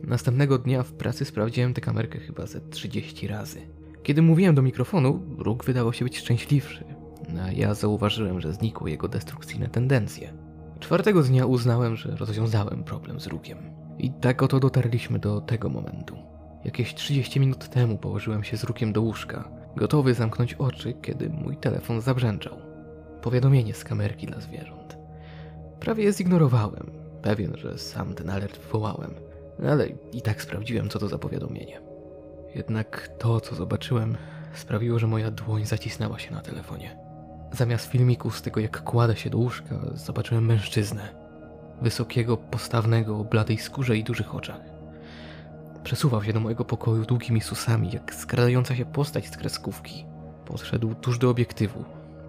Następnego 0.03 0.57
dnia 0.57 0.83
w 0.83 0.91
pracy 0.91 1.25
sprawdziłem 1.25 1.73
tę 1.73 1.81
kamerkę 1.81 2.19
chyba 2.19 2.47
ze 2.47 2.61
30 2.61 3.27
razy. 3.27 3.61
Kiedy 4.03 4.21
mówiłem 4.21 4.55
do 4.55 4.61
mikrofonu, 4.61 5.21
róg 5.37 5.65
wydawał 5.65 5.93
się 5.93 6.05
być 6.05 6.17
szczęśliwszy. 6.17 6.85
a 7.41 7.51
ja 7.51 7.73
zauważyłem, 7.73 8.41
że 8.41 8.53
znikły 8.53 8.91
jego 8.91 9.07
destrukcyjne 9.07 9.69
tendencje. 9.69 10.33
Czwartego 10.79 11.23
dnia 11.23 11.45
uznałem, 11.45 11.95
że 11.95 12.15
rozwiązałem 12.15 12.83
problem 12.83 13.19
z 13.19 13.27
rukiem. 13.27 13.57
I 13.99 14.11
tak 14.11 14.43
oto 14.43 14.59
dotarliśmy 14.59 15.19
do 15.19 15.41
tego 15.41 15.69
momentu. 15.69 16.32
Jakieś 16.65 16.95
30 16.95 17.39
minut 17.39 17.69
temu 17.69 17.97
położyłem 17.97 18.43
się 18.43 18.57
z 18.57 18.63
rukiem 18.63 18.93
do 18.93 19.01
łóżka, 19.01 19.49
gotowy 19.75 20.13
zamknąć 20.13 20.53
oczy, 20.53 20.93
kiedy 21.01 21.29
mój 21.29 21.57
telefon 21.57 22.01
zabrzęczał. 22.01 22.57
Powiadomienie 23.21 23.73
z 23.73 23.83
kamerki 23.83 24.27
dla 24.27 24.39
zwierząt. 24.39 24.97
Prawie 25.79 26.03
je 26.03 26.13
zignorowałem, 26.13 26.91
pewien, 27.21 27.57
że 27.57 27.77
sam 27.77 28.13
ten 28.13 28.29
alert 28.29 28.57
wywołałem, 28.57 29.13
ale 29.69 29.87
i 30.13 30.21
tak 30.21 30.41
sprawdziłem, 30.41 30.89
co 30.89 30.99
to 30.99 31.07
za 31.07 31.17
powiadomienie. 31.17 31.81
Jednak 32.55 33.09
to, 33.17 33.39
co 33.39 33.55
zobaczyłem, 33.55 34.17
sprawiło, 34.53 34.99
że 34.99 35.07
moja 35.07 35.31
dłoń 35.31 35.65
zacisnęła 35.65 36.19
się 36.19 36.31
na 36.31 36.41
telefonie. 36.41 36.97
Zamiast 37.51 37.85
filmiku 37.85 38.31
z 38.31 38.41
tego, 38.41 38.59
jak 38.59 38.83
kładę 38.83 39.15
się 39.15 39.29
do 39.29 39.37
łóżka, 39.37 39.79
zobaczyłem 39.93 40.45
mężczyznę. 40.45 41.09
Wysokiego, 41.81 42.37
postawnego, 42.37 43.19
o 43.19 43.23
bladej 43.23 43.57
skórze 43.57 43.97
i 43.97 44.03
dużych 44.03 44.35
oczach. 44.35 44.72
Przesuwał 45.83 46.23
się 46.23 46.33
do 46.33 46.39
mojego 46.39 46.65
pokoju 46.65 47.05
długimi 47.05 47.41
susami, 47.41 47.91
jak 47.91 48.15
skradająca 48.15 48.75
się 48.75 48.85
postać 48.85 49.27
z 49.27 49.37
kreskówki. 49.37 50.05
Podszedł 50.45 50.95
tuż 50.95 51.17
do 51.17 51.29
obiektywu, 51.29 51.83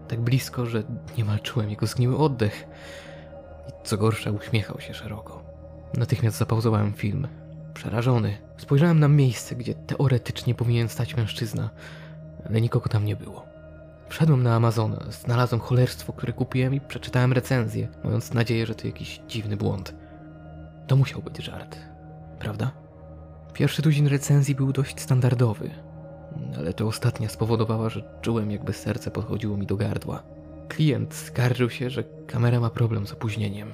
tak 0.09 0.21
blisko, 0.21 0.67
że 0.67 0.83
niemal 1.19 1.41
czułem 1.41 1.71
jego 1.71 1.87
zgniły 1.87 2.19
oddech. 2.19 2.67
I 3.69 3.73
co 3.85 3.97
gorsza, 3.97 4.31
uśmiechał 4.31 4.81
się 4.81 4.95
szeroko. 4.95 5.43
Natychmiast 5.95 6.37
zapauzowałem 6.37 6.93
film. 6.93 7.29
Przerażony, 7.75 8.39
spojrzałem 8.57 9.01
na 9.01 9.09
miejsce, 9.09 9.55
gdzie 9.55 9.75
teoretycznie 9.75 10.55
powinien 10.55 10.89
stać 10.89 11.17
mężczyzna, 11.17 11.71
ale 12.49 12.61
nikogo 12.61 12.89
tam 12.89 13.05
nie 13.05 13.17
było. 13.17 13.45
Wszedłem 14.09 14.43
na 14.43 14.55
Amazona, 14.55 15.05
znalazłem 15.11 15.61
cholerstwo, 15.61 16.13
które 16.13 16.33
kupiłem 16.33 16.75
i 16.75 16.81
przeczytałem 16.81 17.33
recenzję, 17.33 17.89
mając 18.05 18.35
nadzieję, 18.35 18.67
że 18.67 18.75
to 18.75 18.87
jakiś 18.87 19.21
dziwny 19.29 19.57
błąd. 19.57 19.95
To 20.87 20.97
musiał 20.97 21.23
być 21.23 21.37
żart, 21.37 21.79
prawda? 22.39 22.84
Pierwszy 23.55 23.83
tuzin 23.83 24.07
recenzji 24.07 24.55
był 24.55 24.73
dość 24.73 25.01
standardowy, 25.01 25.71
ale 26.59 26.73
to 26.73 26.87
ostatnia 26.87 27.29
spowodowała, 27.29 27.89
że 27.89 28.19
czułem 28.23 28.51
jakby 28.51 28.73
serce 28.73 29.11
podchodziło 29.11 29.57
mi 29.57 29.67
do 29.67 29.77
gardła. 29.77 30.23
Klient 30.69 31.15
skarżył 31.15 31.71
się, 31.71 31.91
że 31.91 32.05
kamera 32.27 32.61
ma 32.61 32.71
problem 32.71 33.07
z 33.07 33.13
opóźnieniem. 33.13 33.73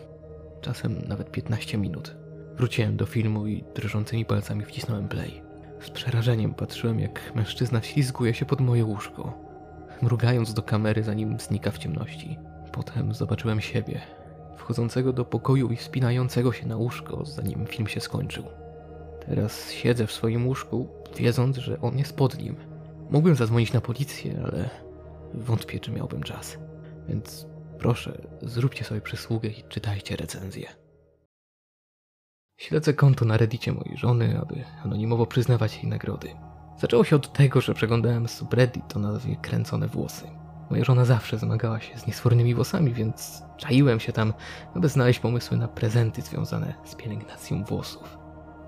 Czasem 0.60 1.02
nawet 1.08 1.30
15 1.30 1.78
minut. 1.78 2.16
Wróciłem 2.56 2.96
do 2.96 3.06
filmu 3.06 3.46
i 3.46 3.64
drżącymi 3.74 4.24
palcami 4.24 4.64
wcisnąłem 4.64 5.08
play. 5.08 5.42
Z 5.80 5.90
przerażeniem 5.90 6.54
patrzyłem, 6.54 7.00
jak 7.00 7.34
mężczyzna 7.34 7.82
ślizguje 7.82 8.34
się 8.34 8.46
pod 8.46 8.60
moje 8.60 8.84
łóżko, 8.84 9.38
mrugając 10.02 10.54
do 10.54 10.62
kamery, 10.62 11.02
zanim 11.02 11.38
znika 11.38 11.70
w 11.70 11.78
ciemności. 11.78 12.38
Potem 12.72 13.14
zobaczyłem 13.14 13.60
siebie, 13.60 14.00
wchodzącego 14.56 15.12
do 15.12 15.24
pokoju 15.24 15.68
i 15.68 15.76
wspinającego 15.76 16.52
się 16.52 16.66
na 16.66 16.76
łóżko, 16.76 17.24
zanim 17.24 17.66
film 17.66 17.86
się 17.86 18.00
skończył. 18.00 18.59
Teraz 19.30 19.70
siedzę 19.70 20.06
w 20.06 20.12
swoim 20.12 20.46
łóżku, 20.46 20.88
wiedząc, 21.16 21.56
że 21.56 21.80
on 21.80 21.98
jest 21.98 22.16
pod 22.16 22.38
nim. 22.38 22.56
Mógłbym 23.10 23.34
zadzwonić 23.34 23.72
na 23.72 23.80
policję, 23.80 24.42
ale 24.44 24.70
wątpię, 25.34 25.80
czy 25.80 25.92
miałbym 25.92 26.22
czas. 26.22 26.58
Więc 27.08 27.46
proszę, 27.78 28.28
zróbcie 28.42 28.84
sobie 28.84 29.00
przysługę 29.00 29.48
i 29.48 29.64
czytajcie 29.68 30.16
recenzję. 30.16 30.68
Śledzę 32.56 32.94
konto 32.94 33.24
na 33.24 33.36
reddicie 33.36 33.72
mojej 33.72 33.96
żony, 33.96 34.40
aby 34.40 34.64
anonimowo 34.84 35.26
przyznawać 35.26 35.76
jej 35.76 35.86
nagrody. 35.86 36.28
Zaczęło 36.78 37.04
się 37.04 37.16
od 37.16 37.32
tego, 37.32 37.60
że 37.60 37.74
przeglądałem 37.74 38.28
subreddit 38.28 38.96
o 38.96 38.98
nazwie 38.98 39.36
Kręcone 39.36 39.86
Włosy. 39.86 40.26
Moja 40.70 40.84
żona 40.84 41.04
zawsze 41.04 41.38
zmagała 41.38 41.80
się 41.80 41.98
z 41.98 42.06
niesfornymi 42.06 42.54
włosami, 42.54 42.92
więc 42.92 43.42
czaiłem 43.56 44.00
się 44.00 44.12
tam, 44.12 44.32
aby 44.74 44.88
znaleźć 44.88 45.20
pomysły 45.20 45.56
na 45.56 45.68
prezenty 45.68 46.22
związane 46.22 46.74
z 46.84 46.94
pielęgnacją 46.94 47.64
włosów. 47.64 48.19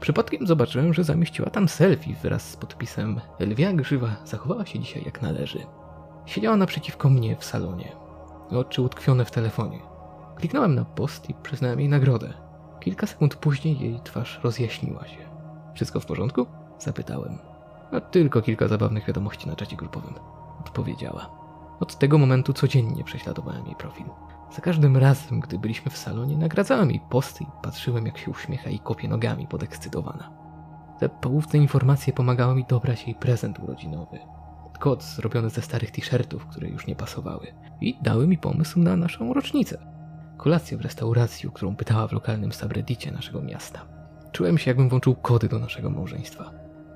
Przypadkiem 0.03 0.47
zobaczyłem, 0.47 0.95
że 0.95 1.05
zamieściła 1.05 1.51
tam 1.51 1.69
selfie 1.69 2.15
wraz 2.23 2.51
z 2.51 2.57
podpisem 2.57 3.21
Lwia 3.41 3.73
Grzywa 3.73 4.09
zachowała 4.25 4.67
się 4.67 4.79
dzisiaj 4.79 5.03
jak 5.05 5.23
należy. 5.23 5.67
Siedziała 6.27 6.57
naprzeciwko 6.57 7.11
mnie 7.11 7.37
w 7.37 7.45
salonie, 7.45 7.93
oczy 8.51 8.83
utkwione 8.83 9.25
w 9.25 9.31
telefonie. 9.31 9.79
Kliknąłem 10.37 10.75
na 10.75 10.85
post 10.85 11.31
i 11.31 11.35
przyznałem 11.35 11.81
jej 11.81 11.89
nagrodę. 11.89 12.35
Kilka 12.81 13.07
sekund 13.07 13.37
później 13.37 13.81
jej 13.81 14.01
twarz 14.05 14.41
rozjaśniła 14.43 15.07
się. 15.07 15.19
Wszystko 15.75 16.01
w 16.01 16.07
porządku? 16.07 16.47
Zapytałem. 16.79 17.39
No, 17.93 18.01
tylko 18.01 18.43
kilka 18.43 18.69
zabawnych 18.69 19.07
wiadomości 19.07 19.49
na 19.49 19.57
czacie 19.57 19.77
grupowym. 19.77 20.15
Odpowiedziała. 20.61 21.31
Od 21.81 21.99
tego 21.99 22.19
momentu 22.19 22.53
codziennie 22.53 23.05
prześladowałem 23.05 23.67
jej 23.67 23.77
profil. 23.77 24.07
Za 24.55 24.61
każdym 24.61 24.97
razem, 24.97 25.41
gdy 25.41 25.59
byliśmy 25.59 25.91
w 25.91 25.97
salonie, 25.97 26.39
nagradzałem 26.39 26.91
jej 26.91 27.01
posty 27.11 27.45
i 27.45 27.63
patrzyłem, 27.63 28.07
jak 28.07 28.19
się 28.19 28.31
uśmiecha 28.31 28.71
i 28.71 28.79
kopie 28.79 29.09
nogami 29.09 29.47
podekscytowana. 29.47 30.31
Te 30.99 31.09
poufne 31.09 31.59
informacje 31.59 32.13
pomagały 32.13 32.55
mi 32.55 32.65
dobrać 32.65 33.07
jej 33.07 33.15
prezent 33.15 33.59
urodzinowy. 33.59 34.19
Kot 34.79 35.05
zrobiony 35.05 35.51
ze 35.51 35.63
starych 35.63 35.91
t-shirtów, 35.91 36.47
które 36.47 36.69
już 36.69 36.87
nie 36.87 36.97
pasowały. 36.97 37.47
I 37.81 37.99
dały 38.03 38.27
mi 38.27 38.39
pomysł 38.39 38.81
na 38.81 38.97
naszą 38.97 39.35
rocznicę. 39.35 39.79
Kolację 40.37 40.79
w 40.79 40.81
restauracji, 40.81 41.49
o 41.49 41.53
którą 41.53 41.77
pytała 41.77 42.09
w 42.09 42.13
lokalnym 42.13 42.53
subreddicie 42.53 43.13
naszego 43.13 43.43
miasta. 43.43 43.81
Czułem 44.33 44.59
się, 44.59 44.71
jakbym 44.71 44.89
włączył 44.89 45.15
kody 45.15 45.49
do 45.49 45.59
naszego 45.59 45.91
małżeństwa. 45.91 46.51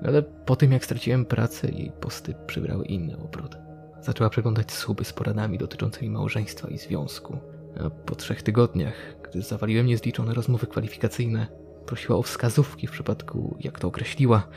Ale 0.05 0.23
po 0.23 0.55
tym, 0.55 0.71
jak 0.71 0.85
straciłem 0.85 1.25
pracę, 1.25 1.71
jej 1.71 1.91
posty 1.91 2.35
przybrały 2.47 2.85
inny 2.85 3.17
obrót. 3.17 3.66
Zaczęła 4.01 4.29
przeglądać 4.29 4.71
suby 4.71 5.05
z 5.05 5.13
poradami 5.13 5.57
dotyczącymi 5.57 6.09
małżeństwa 6.09 6.67
i 6.67 6.77
związku. 6.77 7.37
A 7.85 7.89
po 7.89 8.15
trzech 8.15 8.43
tygodniach, 8.43 8.93
gdy 9.23 9.41
zawaliłem 9.41 9.85
niezliczone 9.85 10.33
rozmowy 10.33 10.67
kwalifikacyjne, 10.67 11.47
prosiła 11.85 12.17
o 12.17 12.21
wskazówki 12.21 12.87
w 12.87 12.91
przypadku, 12.91 13.57
jak 13.59 13.79
to 13.79 13.87
określiła, 13.87 14.47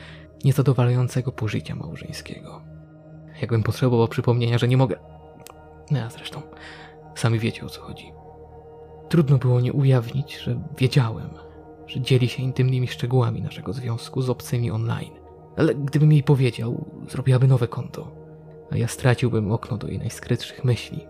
niezadowalającego 0.43 1.31
pożycia 1.31 1.75
małżeńskiego. 1.75 2.61
Jakbym 3.41 3.63
potrzebował 3.63 4.07
przypomnienia, 4.07 4.57
że 4.57 4.67
nie 4.67 4.77
mogę. 4.77 4.99
No, 5.91 5.99
a 5.99 6.09
zresztą, 6.09 6.41
sami 7.15 7.39
wiecie 7.39 7.65
o 7.65 7.69
co 7.69 7.81
chodzi. 7.81 8.11
Trudno 9.09 9.37
było 9.37 9.61
nie 9.61 9.73
ujawnić, 9.73 10.37
że 10.37 10.61
wiedziałem, 10.77 11.29
że 11.87 12.01
dzieli 12.01 12.29
się 12.29 12.43
intymnymi 12.43 12.87
szczegółami 12.87 13.41
naszego 13.41 13.73
związku 13.73 14.21
z 14.21 14.29
obcymi 14.29 14.71
online. 14.71 15.13
Ale 15.57 15.75
gdybym 15.75 16.11
jej 16.11 16.23
powiedział, 16.23 16.85
zrobiłaby 17.09 17.47
nowe 17.47 17.67
konto 17.67 18.20
a 18.71 18.77
ja 18.77 18.87
straciłbym 18.87 19.51
okno 19.51 19.77
do 19.77 19.87
jej 19.87 19.99
najskrytszych 19.99 20.63
myśli. 20.63 21.07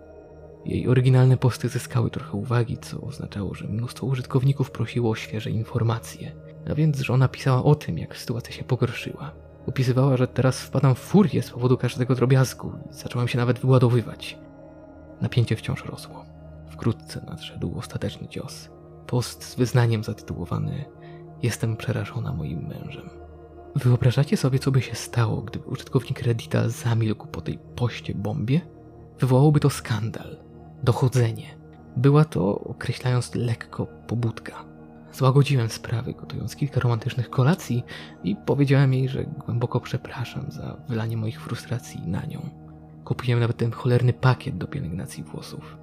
Jej 0.64 0.88
oryginalne 0.88 1.36
posty 1.36 1.68
zyskały 1.68 2.10
trochę 2.10 2.32
uwagi, 2.32 2.78
co 2.78 3.00
oznaczało, 3.00 3.54
że 3.54 3.68
mnóstwo 3.68 4.06
użytkowników 4.06 4.70
prosiło 4.70 5.10
o 5.10 5.14
świeże 5.14 5.50
informacje, 5.50 6.32
a 6.70 6.74
więc 6.74 7.00
że 7.00 7.12
ona 7.12 7.28
pisała 7.28 7.64
o 7.64 7.74
tym, 7.74 7.98
jak 7.98 8.16
sytuacja 8.16 8.52
się 8.52 8.64
pogorszyła. 8.64 9.32
Opisywała, 9.66 10.16
że 10.16 10.28
teraz 10.28 10.60
wpadam 10.60 10.94
w 10.94 10.98
furię 10.98 11.42
z 11.42 11.50
powodu 11.50 11.76
każdego 11.76 12.14
drobiazgu 12.14 12.72
i 12.90 12.94
zacząłem 12.94 13.28
się 13.28 13.38
nawet 13.38 13.58
wyładowywać. 13.58 14.38
Napięcie 15.20 15.56
wciąż 15.56 15.84
rosło. 15.84 16.24
Wkrótce 16.70 17.24
nadszedł 17.26 17.78
ostateczny 17.78 18.28
cios. 18.28 18.70
Post 19.06 19.44
z 19.44 19.54
wyznaniem 19.54 20.04
zatytułowany 20.04 20.84
Jestem 21.42 21.76
przerażona 21.76 22.32
moim 22.32 22.66
mężem. 22.66 23.21
Wyobrażacie 23.76 24.36
sobie, 24.36 24.58
co 24.58 24.70
by 24.70 24.82
się 24.82 24.94
stało, 24.94 25.42
gdyby 25.42 25.64
użytkownik 25.64 26.22
Reddita 26.22 26.68
zamilkł 26.68 27.26
po 27.26 27.40
tej 27.40 27.58
poście 27.76 28.14
bombie? 28.14 28.60
Wywołałoby 29.20 29.60
to 29.60 29.70
skandal, 29.70 30.36
dochodzenie. 30.82 31.46
Była 31.96 32.24
to, 32.24 32.58
określając 32.58 33.34
lekko, 33.34 33.86
pobudka. 33.86 34.64
Złagodziłem 35.12 35.68
sprawy, 35.68 36.12
gotując 36.12 36.56
kilka 36.56 36.80
romantycznych 36.80 37.30
kolacji 37.30 37.84
i 38.24 38.36
powiedziałem 38.36 38.94
jej, 38.94 39.08
że 39.08 39.24
głęboko 39.24 39.80
przepraszam 39.80 40.46
za 40.48 40.76
wylanie 40.88 41.16
moich 41.16 41.40
frustracji 41.42 42.00
na 42.06 42.26
nią. 42.26 42.48
Kupiłem 43.04 43.40
nawet 43.40 43.56
ten 43.56 43.72
cholerny 43.72 44.12
pakiet 44.12 44.58
do 44.58 44.66
pielęgnacji 44.66 45.24
włosów. 45.24 45.76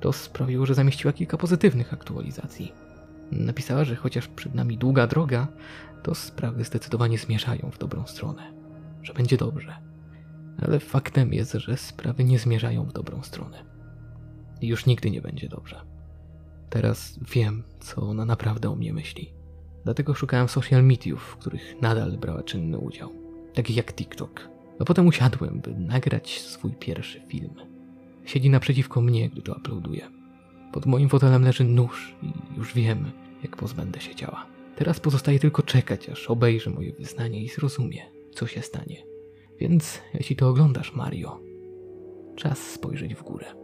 To 0.00 0.12
sprawiło, 0.12 0.66
że 0.66 0.74
zamieściła 0.74 1.12
kilka 1.12 1.36
pozytywnych 1.36 1.92
aktualizacji. 1.92 2.72
Napisała, 3.34 3.84
że 3.84 3.96
chociaż 3.96 4.28
przed 4.28 4.54
nami 4.54 4.78
długa 4.78 5.06
droga, 5.06 5.48
to 6.02 6.14
sprawy 6.14 6.64
zdecydowanie 6.64 7.18
zmierzają 7.18 7.70
w 7.70 7.78
dobrą 7.78 8.06
stronę, 8.06 8.52
że 9.02 9.14
będzie 9.14 9.36
dobrze. 9.36 9.76
Ale 10.62 10.80
faktem 10.80 11.32
jest, 11.32 11.52
że 11.52 11.76
sprawy 11.76 12.24
nie 12.24 12.38
zmierzają 12.38 12.84
w 12.84 12.92
dobrą 12.92 13.22
stronę. 13.22 13.64
I 14.60 14.68
już 14.68 14.86
nigdy 14.86 15.10
nie 15.10 15.22
będzie 15.22 15.48
dobrze. 15.48 15.80
Teraz 16.70 17.18
wiem, 17.34 17.62
co 17.80 18.02
ona 18.02 18.24
naprawdę 18.24 18.70
o 18.70 18.76
mnie 18.76 18.92
myśli. 18.92 19.32
Dlatego 19.84 20.14
szukałem 20.14 20.48
social 20.48 20.84
mediów, 20.84 21.22
w 21.22 21.36
których 21.36 21.82
nadal 21.82 22.18
brała 22.18 22.42
czynny 22.42 22.78
udział, 22.78 23.12
takich 23.54 23.76
jak 23.76 23.92
TikTok. 23.92 24.48
A 24.80 24.84
potem 24.84 25.06
usiadłem, 25.06 25.60
by 25.60 25.74
nagrać 25.74 26.40
swój 26.40 26.72
pierwszy 26.72 27.20
film. 27.20 27.54
Siedzi 28.24 28.50
naprzeciwko 28.50 29.00
mnie, 29.00 29.30
gdy 29.30 29.42
to 29.42 29.54
uploaduję. 29.54 30.10
Pod 30.72 30.86
moim 30.86 31.08
fotelem 31.08 31.42
leży 31.42 31.64
nóż 31.64 32.14
i 32.22 32.32
już 32.58 32.74
wiem, 32.74 33.10
jak 33.44 33.56
pozbędę 33.56 34.00
się 34.00 34.14
ciała. 34.14 34.46
Teraz 34.76 35.00
pozostaje 35.00 35.38
tylko 35.38 35.62
czekać, 35.62 36.08
aż 36.08 36.30
obejrzy 36.30 36.70
moje 36.70 36.92
wyznanie 36.92 37.42
i 37.42 37.48
zrozumie, 37.48 38.02
co 38.32 38.46
się 38.46 38.62
stanie. 38.62 39.06
Więc 39.58 40.00
jeśli 40.14 40.36
to 40.36 40.48
oglądasz, 40.48 40.94
Mario, 40.94 41.40
czas 42.36 42.58
spojrzeć 42.58 43.14
w 43.14 43.22
górę. 43.22 43.63